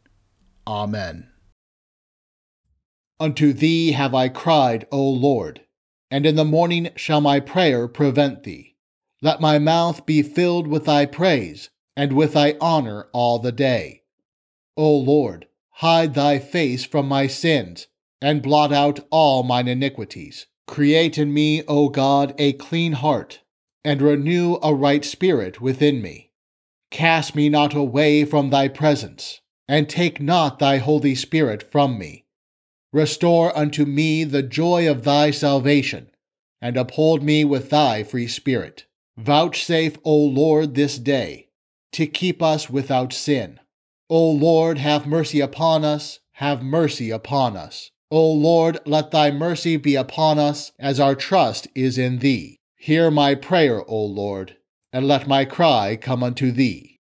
Amen. 0.67 1.31
Unto 3.19 3.53
thee 3.53 3.93
have 3.93 4.13
I 4.13 4.29
cried, 4.29 4.85
O 4.91 5.01
Lord, 5.01 5.61
and 6.11 6.27
in 6.27 6.35
the 6.35 6.45
morning 6.45 6.91
shall 6.95 7.21
my 7.21 7.39
prayer 7.39 7.87
prevent 7.87 8.43
thee. 8.43 8.74
Let 9.21 9.41
my 9.41 9.59
mouth 9.59 10.05
be 10.05 10.21
filled 10.21 10.67
with 10.67 10.85
thy 10.85 11.05
praise, 11.05 11.69
and 11.95 12.13
with 12.13 12.33
thy 12.33 12.55
honor 12.59 13.07
all 13.13 13.39
the 13.39 13.51
day. 13.51 14.03
O 14.77 14.95
Lord, 14.95 15.47
hide 15.75 16.13
thy 16.13 16.39
face 16.39 16.85
from 16.85 17.07
my 17.07 17.27
sins, 17.27 17.87
and 18.21 18.41
blot 18.41 18.73
out 18.73 18.99
all 19.09 19.43
mine 19.43 19.67
iniquities. 19.67 20.47
Create 20.67 21.17
in 21.17 21.33
me, 21.33 21.63
O 21.67 21.89
God, 21.89 22.33
a 22.37 22.53
clean 22.53 22.93
heart, 22.93 23.41
and 23.83 24.01
renew 24.01 24.57
a 24.61 24.73
right 24.73 25.05
spirit 25.05 25.61
within 25.61 26.01
me. 26.01 26.31
Cast 26.91 27.35
me 27.35 27.49
not 27.49 27.73
away 27.73 28.25
from 28.25 28.49
thy 28.49 28.67
presence, 28.67 29.41
and 29.67 29.87
take 29.87 30.19
not 30.19 30.59
thy 30.59 30.77
Holy 30.77 31.15
Spirit 31.15 31.71
from 31.71 31.97
me. 31.97 32.25
Restore 32.91 33.57
unto 33.57 33.85
me 33.85 34.23
the 34.23 34.43
joy 34.43 34.89
of 34.89 35.03
thy 35.03 35.31
salvation, 35.31 36.09
and 36.61 36.77
uphold 36.77 37.23
me 37.23 37.43
with 37.43 37.69
thy 37.69 38.03
free 38.03 38.27
spirit. 38.27 38.85
Vouchsafe, 39.17 39.97
O 40.03 40.13
Lord, 40.15 40.75
this 40.75 40.97
day, 40.97 41.47
to 41.93 42.05
keep 42.05 42.41
us 42.41 42.69
without 42.69 43.13
sin. 43.13 43.59
O 44.09 44.29
Lord, 44.29 44.77
have 44.77 45.07
mercy 45.07 45.39
upon 45.39 45.85
us, 45.85 46.19
have 46.33 46.61
mercy 46.61 47.11
upon 47.11 47.55
us. 47.55 47.91
O 48.11 48.31
Lord, 48.31 48.77
let 48.85 49.11
thy 49.11 49.31
mercy 49.31 49.77
be 49.77 49.95
upon 49.95 50.37
us, 50.37 50.73
as 50.77 50.99
our 50.99 51.15
trust 51.15 51.67
is 51.73 51.97
in 51.97 52.19
thee. 52.19 52.59
Hear 52.75 53.09
my 53.09 53.35
prayer, 53.35 53.83
O 53.89 54.05
Lord, 54.05 54.57
and 54.91 55.07
let 55.07 55.27
my 55.27 55.45
cry 55.45 55.95
come 55.95 56.21
unto 56.21 56.51
thee. 56.51 56.99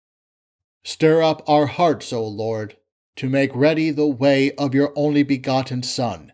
Stir 0.84 1.22
up 1.22 1.42
our 1.48 1.66
hearts, 1.66 2.12
O 2.12 2.26
Lord, 2.26 2.76
to 3.16 3.28
make 3.28 3.54
ready 3.54 3.90
the 3.90 4.06
way 4.06 4.52
of 4.52 4.74
your 4.74 4.92
only 4.94 5.22
begotten 5.22 5.82
Son, 5.82 6.32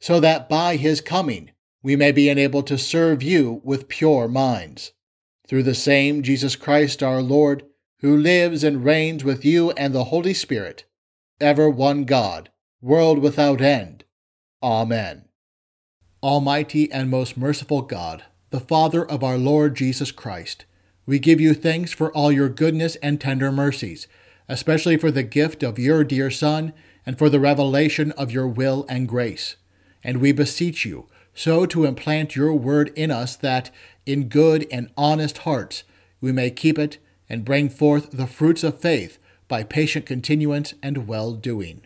so 0.00 0.20
that 0.20 0.48
by 0.48 0.76
his 0.76 1.00
coming 1.00 1.50
we 1.82 1.96
may 1.96 2.12
be 2.12 2.28
enabled 2.28 2.66
to 2.68 2.78
serve 2.78 3.22
you 3.22 3.60
with 3.64 3.88
pure 3.88 4.28
minds. 4.28 4.92
Through 5.48 5.62
the 5.62 5.74
same 5.74 6.22
Jesus 6.22 6.56
Christ 6.56 7.02
our 7.02 7.22
Lord, 7.22 7.64
who 8.00 8.16
lives 8.16 8.64
and 8.64 8.84
reigns 8.84 9.24
with 9.24 9.44
you 9.44 9.70
and 9.72 9.94
the 9.94 10.04
Holy 10.04 10.34
Spirit, 10.34 10.84
ever 11.40 11.70
one 11.70 12.04
God, 12.04 12.50
world 12.80 13.20
without 13.20 13.60
end. 13.60 14.04
Amen. 14.62 15.26
Almighty 16.22 16.90
and 16.90 17.08
most 17.08 17.36
merciful 17.36 17.82
God, 17.82 18.24
the 18.50 18.60
Father 18.60 19.04
of 19.04 19.22
our 19.22 19.38
Lord 19.38 19.76
Jesus 19.76 20.10
Christ, 20.10 20.64
we 21.06 21.18
give 21.20 21.40
you 21.40 21.54
thanks 21.54 21.92
for 21.92 22.12
all 22.12 22.32
your 22.32 22.48
goodness 22.48 22.96
and 22.96 23.20
tender 23.20 23.52
mercies, 23.52 24.08
especially 24.48 24.96
for 24.96 25.10
the 25.12 25.22
gift 25.22 25.62
of 25.62 25.78
your 25.78 26.02
dear 26.02 26.30
Son 26.30 26.72
and 27.04 27.16
for 27.16 27.30
the 27.30 27.38
revelation 27.38 28.10
of 28.12 28.32
your 28.32 28.48
will 28.48 28.84
and 28.88 29.08
grace. 29.08 29.56
And 30.02 30.20
we 30.20 30.32
beseech 30.32 30.84
you 30.84 31.06
so 31.36 31.66
to 31.66 31.84
implant 31.84 32.34
your 32.34 32.54
word 32.54 32.90
in 32.96 33.10
us 33.10 33.36
that, 33.36 33.70
in 34.06 34.26
good 34.26 34.66
and 34.72 34.90
honest 34.96 35.38
hearts, 35.38 35.84
we 36.18 36.32
may 36.32 36.50
keep 36.50 36.78
it 36.78 36.96
and 37.28 37.44
bring 37.44 37.68
forth 37.68 38.10
the 38.10 38.26
fruits 38.26 38.64
of 38.64 38.80
faith 38.80 39.18
by 39.46 39.62
patient 39.62 40.06
continuance 40.06 40.72
and 40.82 41.06
well 41.06 41.32
doing. 41.32 41.82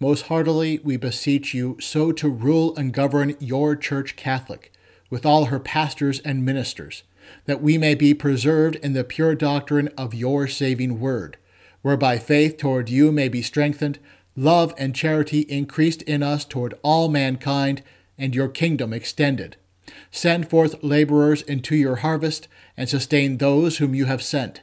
Most 0.00 0.22
heartily 0.26 0.80
we 0.82 0.96
beseech 0.96 1.52
you 1.52 1.76
so 1.78 2.10
to 2.10 2.30
rule 2.30 2.74
and 2.74 2.94
govern 2.94 3.36
your 3.38 3.76
Church 3.76 4.16
Catholic, 4.16 4.72
with 5.10 5.26
all 5.26 5.46
her 5.46 5.60
pastors 5.60 6.20
and 6.20 6.42
ministers, 6.42 7.02
that 7.44 7.60
we 7.60 7.76
may 7.76 7.94
be 7.94 8.14
preserved 8.14 8.76
in 8.76 8.94
the 8.94 9.04
pure 9.04 9.34
doctrine 9.34 9.88
of 9.98 10.14
your 10.14 10.48
saving 10.48 11.00
word, 11.00 11.36
whereby 11.82 12.18
faith 12.18 12.56
toward 12.56 12.88
you 12.88 13.12
may 13.12 13.28
be 13.28 13.42
strengthened, 13.42 13.98
love 14.34 14.72
and 14.78 14.94
charity 14.94 15.40
increased 15.40 16.00
in 16.02 16.22
us 16.22 16.46
toward 16.46 16.72
all 16.82 17.10
mankind, 17.10 17.82
and 18.20 18.36
your 18.36 18.48
kingdom 18.48 18.92
extended. 18.92 19.56
Send 20.12 20.48
forth 20.48 20.84
laborers 20.84 21.42
into 21.42 21.74
your 21.74 21.96
harvest, 21.96 22.46
and 22.76 22.88
sustain 22.88 23.38
those 23.38 23.78
whom 23.78 23.94
you 23.94 24.04
have 24.04 24.22
sent, 24.22 24.60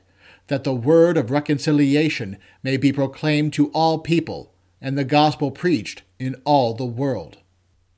that 0.48 0.64
the 0.64 0.74
word 0.74 1.18
of 1.18 1.32
reconciliation 1.32 2.38
may 2.64 2.78
be 2.78 2.94
proclaimed 2.94 3.52
to 3.54 3.70
all 3.72 4.00
people 4.00 4.54
and 4.82 4.98
the 4.98 5.04
gospel 5.04 5.52
preached 5.52 6.04
in 6.20 6.36
all 6.46 6.74
the 6.74 6.86
world. 6.86 7.38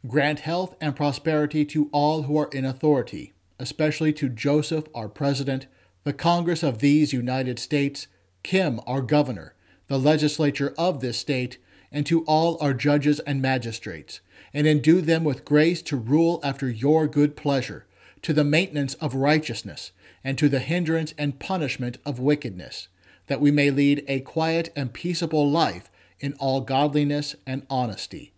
Grant 0.07 0.39
health 0.39 0.76
and 0.80 0.95
prosperity 0.95 1.66
to 1.66 1.89
all 1.91 2.24
who 2.24 2.38
are 2.38 2.49
in 2.53 2.66
authority, 2.66 3.34
especially 3.60 4.14
to 4.14 4.30
Joseph, 4.30 4.86
our 4.95 5.10
President, 5.10 5.68
the 6.05 6.14
Congress 6.14 6.64
of 6.64 6.80
these 6.80 7.12
United 7.12 7.60
States, 7.60 8.07
Kim, 8.43 8.80
our 8.88 9.01
Governor, 9.01 9.53
the 9.88 9.99
legislature 9.99 10.74
of 10.78 11.01
this 11.01 11.18
state, 11.18 11.57
and 11.91 12.05
to 12.05 12.24
all 12.24 12.57
our 12.62 12.74
judges 12.74 13.20
and 13.22 13.41
magistrates, 13.41 14.22
and 14.54 14.68
endue 14.68 15.02
them 15.02 15.24
with 15.24 15.45
grace 15.45 15.82
to 15.84 15.97
rule 15.97 16.39
after 16.43 16.70
your 16.70 17.08
good 17.08 17.36
pleasure, 17.36 17.86
to 18.22 18.34
the 18.34 18.43
maintenance 18.43 18.95
of 18.95 19.16
righteousness, 19.16 19.91
and 20.24 20.38
to 20.38 20.50
the 20.50 20.60
hindrance 20.60 21.14
and 21.18 21.39
punishment 21.39 21.97
of 22.06 22.20
wickedness, 22.20 22.88
that 23.28 23.39
we 23.39 23.52
may 23.52 23.70
lead 23.70 24.04
a 24.08 24.20
quiet 24.22 24.72
and 24.76 24.93
peaceable 24.93 25.50
life 25.50 25.89
in 26.20 26.34
all 26.34 26.62
godliness 26.62 27.36
and 27.45 27.66
honesty. 27.70 28.34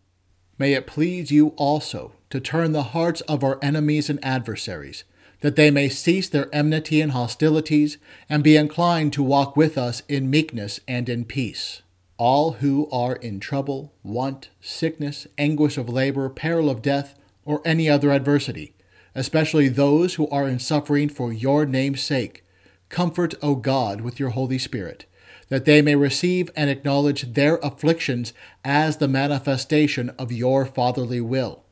May 0.58 0.74
it 0.74 0.86
please 0.86 1.32
you 1.32 1.50
also 1.58 2.14
to 2.30 2.40
turn 2.40 2.72
the 2.72 2.84
hearts 2.84 3.22
of 3.22 3.44
our 3.44 3.58
enemies 3.62 4.10
and 4.10 4.24
adversaries, 4.24 5.04
that 5.40 5.56
they 5.56 5.72
may 5.72 5.90
cease 5.90 6.30
their 6.30 6.54
enmity 6.54 7.02
and 7.02 7.14
hostilities, 7.14 7.98
and 8.30 8.44
be 8.44 8.56
inclined 8.56 9.12
to 9.14 9.24
walk 9.24 9.58
with 9.58 9.78
us 9.78 10.04
in 10.08 10.30
meekness 10.30 10.80
and 10.88 11.10
in 11.10 11.26
peace. 11.26 11.82
All 12.24 12.52
who 12.52 12.88
are 12.92 13.16
in 13.16 13.40
trouble, 13.40 13.96
want, 14.04 14.52
sickness, 14.62 15.26
anguish 15.40 15.76
of 15.76 15.90
labor, 15.90 16.30
peril 16.30 16.70
of 16.70 16.84
death, 16.84 17.18
or 17.46 17.64
any 17.66 17.90
other 17.90 18.12
adversity, 18.12 18.76
especially 19.16 19.70
those 19.70 20.14
who 20.14 20.30
are 20.30 20.48
in 20.48 20.60
suffering 20.60 21.10
for 21.10 21.34
your 21.34 21.66
name's 21.66 22.04
sake, 22.04 22.46
comfort, 22.90 23.34
O 23.42 23.56
God, 23.56 24.02
with 24.02 24.20
your 24.20 24.30
Holy 24.30 24.60
Spirit 24.60 25.08
that 25.50 25.66
they 25.66 25.82
may 25.82 25.96
receive 25.96 26.52
and 26.56 26.70
acknowledge 26.70 27.34
their 27.34 27.58
afflictions 27.58 28.34
as 28.64 28.98
the 28.98 29.08
manifestation 29.08 30.12
of 30.12 30.32
your 30.32 30.64
fatherly 30.64 31.22
will. 31.22 31.64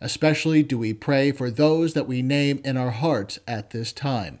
Especially 0.00 0.62
do 0.62 0.78
we 0.78 0.94
pray 0.94 1.30
for 1.30 1.50
those 1.50 1.92
that 1.92 2.08
we 2.08 2.22
name 2.22 2.62
in 2.64 2.78
our 2.78 2.90
hearts 2.90 3.38
at 3.46 3.68
this 3.70 3.92
time. 3.92 4.40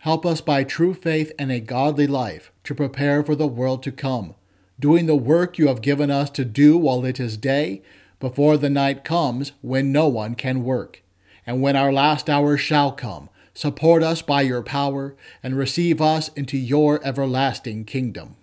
help 0.00 0.26
us 0.26 0.40
by 0.40 0.62
true 0.62 0.92
faith 0.92 1.32
and 1.38 1.50
a 1.50 1.60
godly 1.60 2.06
life 2.06 2.52
to 2.64 2.74
prepare 2.74 3.22
for 3.22 3.34
the 3.34 3.46
world 3.46 3.82
to 3.82 3.92
come, 3.92 4.34
doing 4.78 5.06
the 5.06 5.16
work 5.16 5.58
you 5.58 5.68
have 5.68 5.80
given 5.80 6.10
us 6.10 6.28
to 6.30 6.44
do 6.44 6.76
while 6.76 7.04
it 7.04 7.18
is 7.18 7.36
day, 7.36 7.82
before 8.18 8.56
the 8.58 8.70
night 8.70 9.04
comes 9.04 9.52
when 9.62 9.90
no 9.90 10.06
one 10.06 10.34
can 10.34 10.62
work 10.62 11.02
and 11.46 11.62
when 11.62 11.76
our 11.76 11.92
last 11.92 12.30
hour 12.30 12.56
shall 12.56 12.92
come, 12.92 13.28
support 13.54 14.02
us 14.02 14.22
by 14.22 14.42
your 14.42 14.62
power, 14.62 15.16
and 15.42 15.56
receive 15.56 16.00
us 16.00 16.28
into 16.36 16.56
your 16.56 17.04
everlasting 17.04 17.84
kingdom. 17.84 18.36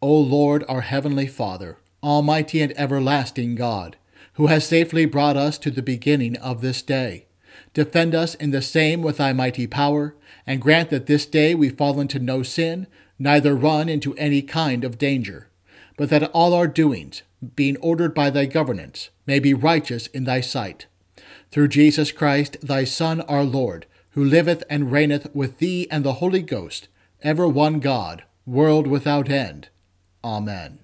O 0.00 0.12
Lord, 0.18 0.64
our 0.68 0.80
heavenly 0.80 1.26
Father, 1.26 1.78
almighty 2.02 2.60
and 2.60 2.72
everlasting 2.76 3.54
God, 3.54 3.96
who 4.34 4.48
has 4.48 4.66
safely 4.66 5.04
brought 5.04 5.36
us 5.36 5.56
to 5.58 5.70
the 5.70 5.82
beginning 5.82 6.36
of 6.38 6.62
this 6.62 6.82
day, 6.82 7.26
defend 7.74 8.14
us 8.14 8.34
in 8.34 8.50
the 8.50 8.62
same 8.62 9.02
with 9.02 9.18
thy 9.18 9.32
mighty 9.32 9.66
power, 9.66 10.14
and 10.46 10.60
grant 10.60 10.90
that 10.90 11.06
this 11.06 11.26
day 11.26 11.54
we 11.54 11.68
fall 11.68 12.00
into 12.00 12.18
no 12.18 12.42
sin, 12.42 12.86
neither 13.18 13.54
run 13.54 13.88
into 13.88 14.14
any 14.16 14.42
kind 14.42 14.84
of 14.84 14.98
danger, 14.98 15.48
but 15.96 16.10
that 16.10 16.30
all 16.32 16.54
our 16.54 16.66
doings, 16.66 17.22
being 17.56 17.76
ordered 17.78 18.14
by 18.14 18.30
thy 18.30 18.44
governance, 18.44 19.10
may 19.26 19.38
be 19.38 19.54
righteous 19.54 20.06
in 20.08 20.24
thy 20.24 20.40
sight 20.40 20.86
through 21.52 21.68
Jesus 21.68 22.10
Christ, 22.10 22.56
thy 22.62 22.84
Son, 22.84 23.20
our 23.22 23.44
Lord, 23.44 23.84
who 24.12 24.24
liveth 24.24 24.64
and 24.70 24.90
reigneth 24.90 25.32
with 25.34 25.58
thee 25.58 25.86
and 25.90 26.02
the 26.02 26.14
Holy 26.14 26.42
Ghost, 26.42 26.88
ever 27.20 27.46
one 27.46 27.78
God, 27.78 28.24
world 28.46 28.86
without 28.86 29.28
end. 29.28 29.68
Amen. 30.24 30.78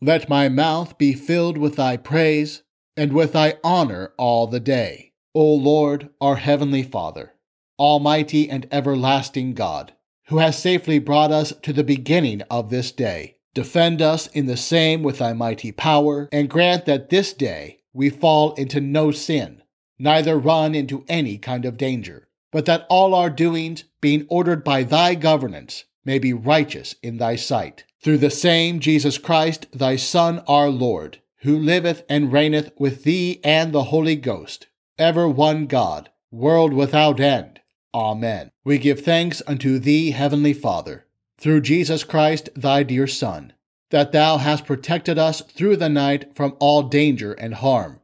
Let 0.00 0.28
my 0.28 0.48
mouth 0.48 0.96
be 0.96 1.12
filled 1.14 1.58
with 1.58 1.76
thy 1.76 1.96
praise, 1.96 2.62
and 2.96 3.12
with 3.12 3.32
thy 3.32 3.56
honor 3.64 4.12
all 4.16 4.46
the 4.46 4.60
day. 4.60 5.07
O 5.38 5.54
Lord, 5.54 6.08
our 6.20 6.34
heavenly 6.34 6.82
Father, 6.82 7.34
almighty 7.78 8.50
and 8.50 8.66
everlasting 8.72 9.54
God, 9.54 9.92
who 10.26 10.38
has 10.38 10.60
safely 10.60 10.98
brought 10.98 11.30
us 11.30 11.52
to 11.62 11.72
the 11.72 11.84
beginning 11.84 12.42
of 12.50 12.70
this 12.70 12.90
day, 12.90 13.36
defend 13.54 14.02
us 14.02 14.26
in 14.26 14.46
the 14.46 14.56
same 14.56 15.04
with 15.04 15.18
thy 15.18 15.32
mighty 15.32 15.70
power, 15.70 16.28
and 16.32 16.50
grant 16.50 16.86
that 16.86 17.10
this 17.10 17.32
day 17.32 17.82
we 17.92 18.10
fall 18.10 18.52
into 18.54 18.80
no 18.80 19.12
sin 19.12 19.62
neither 19.96 20.36
run 20.36 20.74
into 20.74 21.04
any 21.06 21.38
kind 21.38 21.64
of 21.64 21.76
danger, 21.76 22.26
but 22.50 22.66
that 22.66 22.84
all 22.90 23.14
our 23.14 23.30
doings, 23.30 23.84
being 24.00 24.26
ordered 24.28 24.64
by 24.64 24.82
thy 24.82 25.14
governance, 25.14 25.84
may 26.04 26.18
be 26.18 26.32
righteous 26.32 26.96
in 27.00 27.18
thy 27.18 27.36
sight. 27.36 27.84
through 28.02 28.18
the 28.18 28.28
same 28.28 28.80
Jesus 28.80 29.18
Christ, 29.18 29.68
thy 29.72 29.94
Son, 29.94 30.40
our 30.48 30.68
Lord, 30.68 31.18
who 31.42 31.56
liveth 31.56 32.02
and 32.08 32.32
reigneth 32.32 32.72
with 32.76 33.04
thee 33.04 33.40
and 33.44 33.72
the 33.72 33.84
Holy 33.84 34.16
Ghost, 34.16 34.66
ever 34.98 35.28
one 35.28 35.66
God, 35.66 36.10
world 36.30 36.72
without 36.72 37.20
end. 37.20 37.60
Amen. 37.94 38.50
We 38.64 38.78
give 38.78 39.00
thanks 39.00 39.42
unto 39.46 39.78
thee, 39.78 40.10
Heavenly 40.10 40.52
Father, 40.52 41.06
through 41.38 41.62
Jesus 41.62 42.04
Christ, 42.04 42.50
thy 42.54 42.82
dear 42.82 43.06
Son, 43.06 43.52
that 43.90 44.12
thou 44.12 44.36
hast 44.38 44.66
protected 44.66 45.18
us 45.18 45.40
through 45.40 45.76
the 45.76 45.88
night 45.88 46.34
from 46.36 46.56
all 46.58 46.82
danger 46.82 47.32
and 47.32 47.54
harm. 47.54 48.00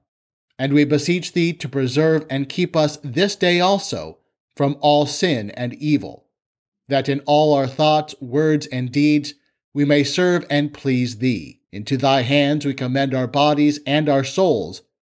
And 0.59 0.73
we 0.73 0.85
beseech 0.85 1.33
thee 1.33 1.53
to 1.53 1.69
preserve 1.69 2.25
and 2.31 2.49
keep 2.49 2.77
us 2.77 2.99
this 3.03 3.37
day 3.37 3.61
also 3.61 4.19
from 4.57 4.77
all 4.81 5.05
sin 5.05 5.51
and 5.51 5.75
evil, 5.75 6.27
that 6.89 7.09
in 7.09 7.21
all 7.21 7.53
our 7.53 7.67
thoughts, 7.67 8.15
words, 8.21 8.67
and 8.69 8.93
deeds 8.93 9.35
we 9.75 9.85
may 9.85 10.05
serve 10.05 10.47
and 10.49 10.73
please 10.73 11.19
thee. 11.19 11.61
Into 11.73 11.97
thy 11.97 12.23
hands 12.23 12.65
we 12.65 12.73
commend 12.73 13.13
our 13.13 13.27
bodies 13.27 13.81
and 13.85 14.09
our 14.09 14.23
souls, 14.23 14.83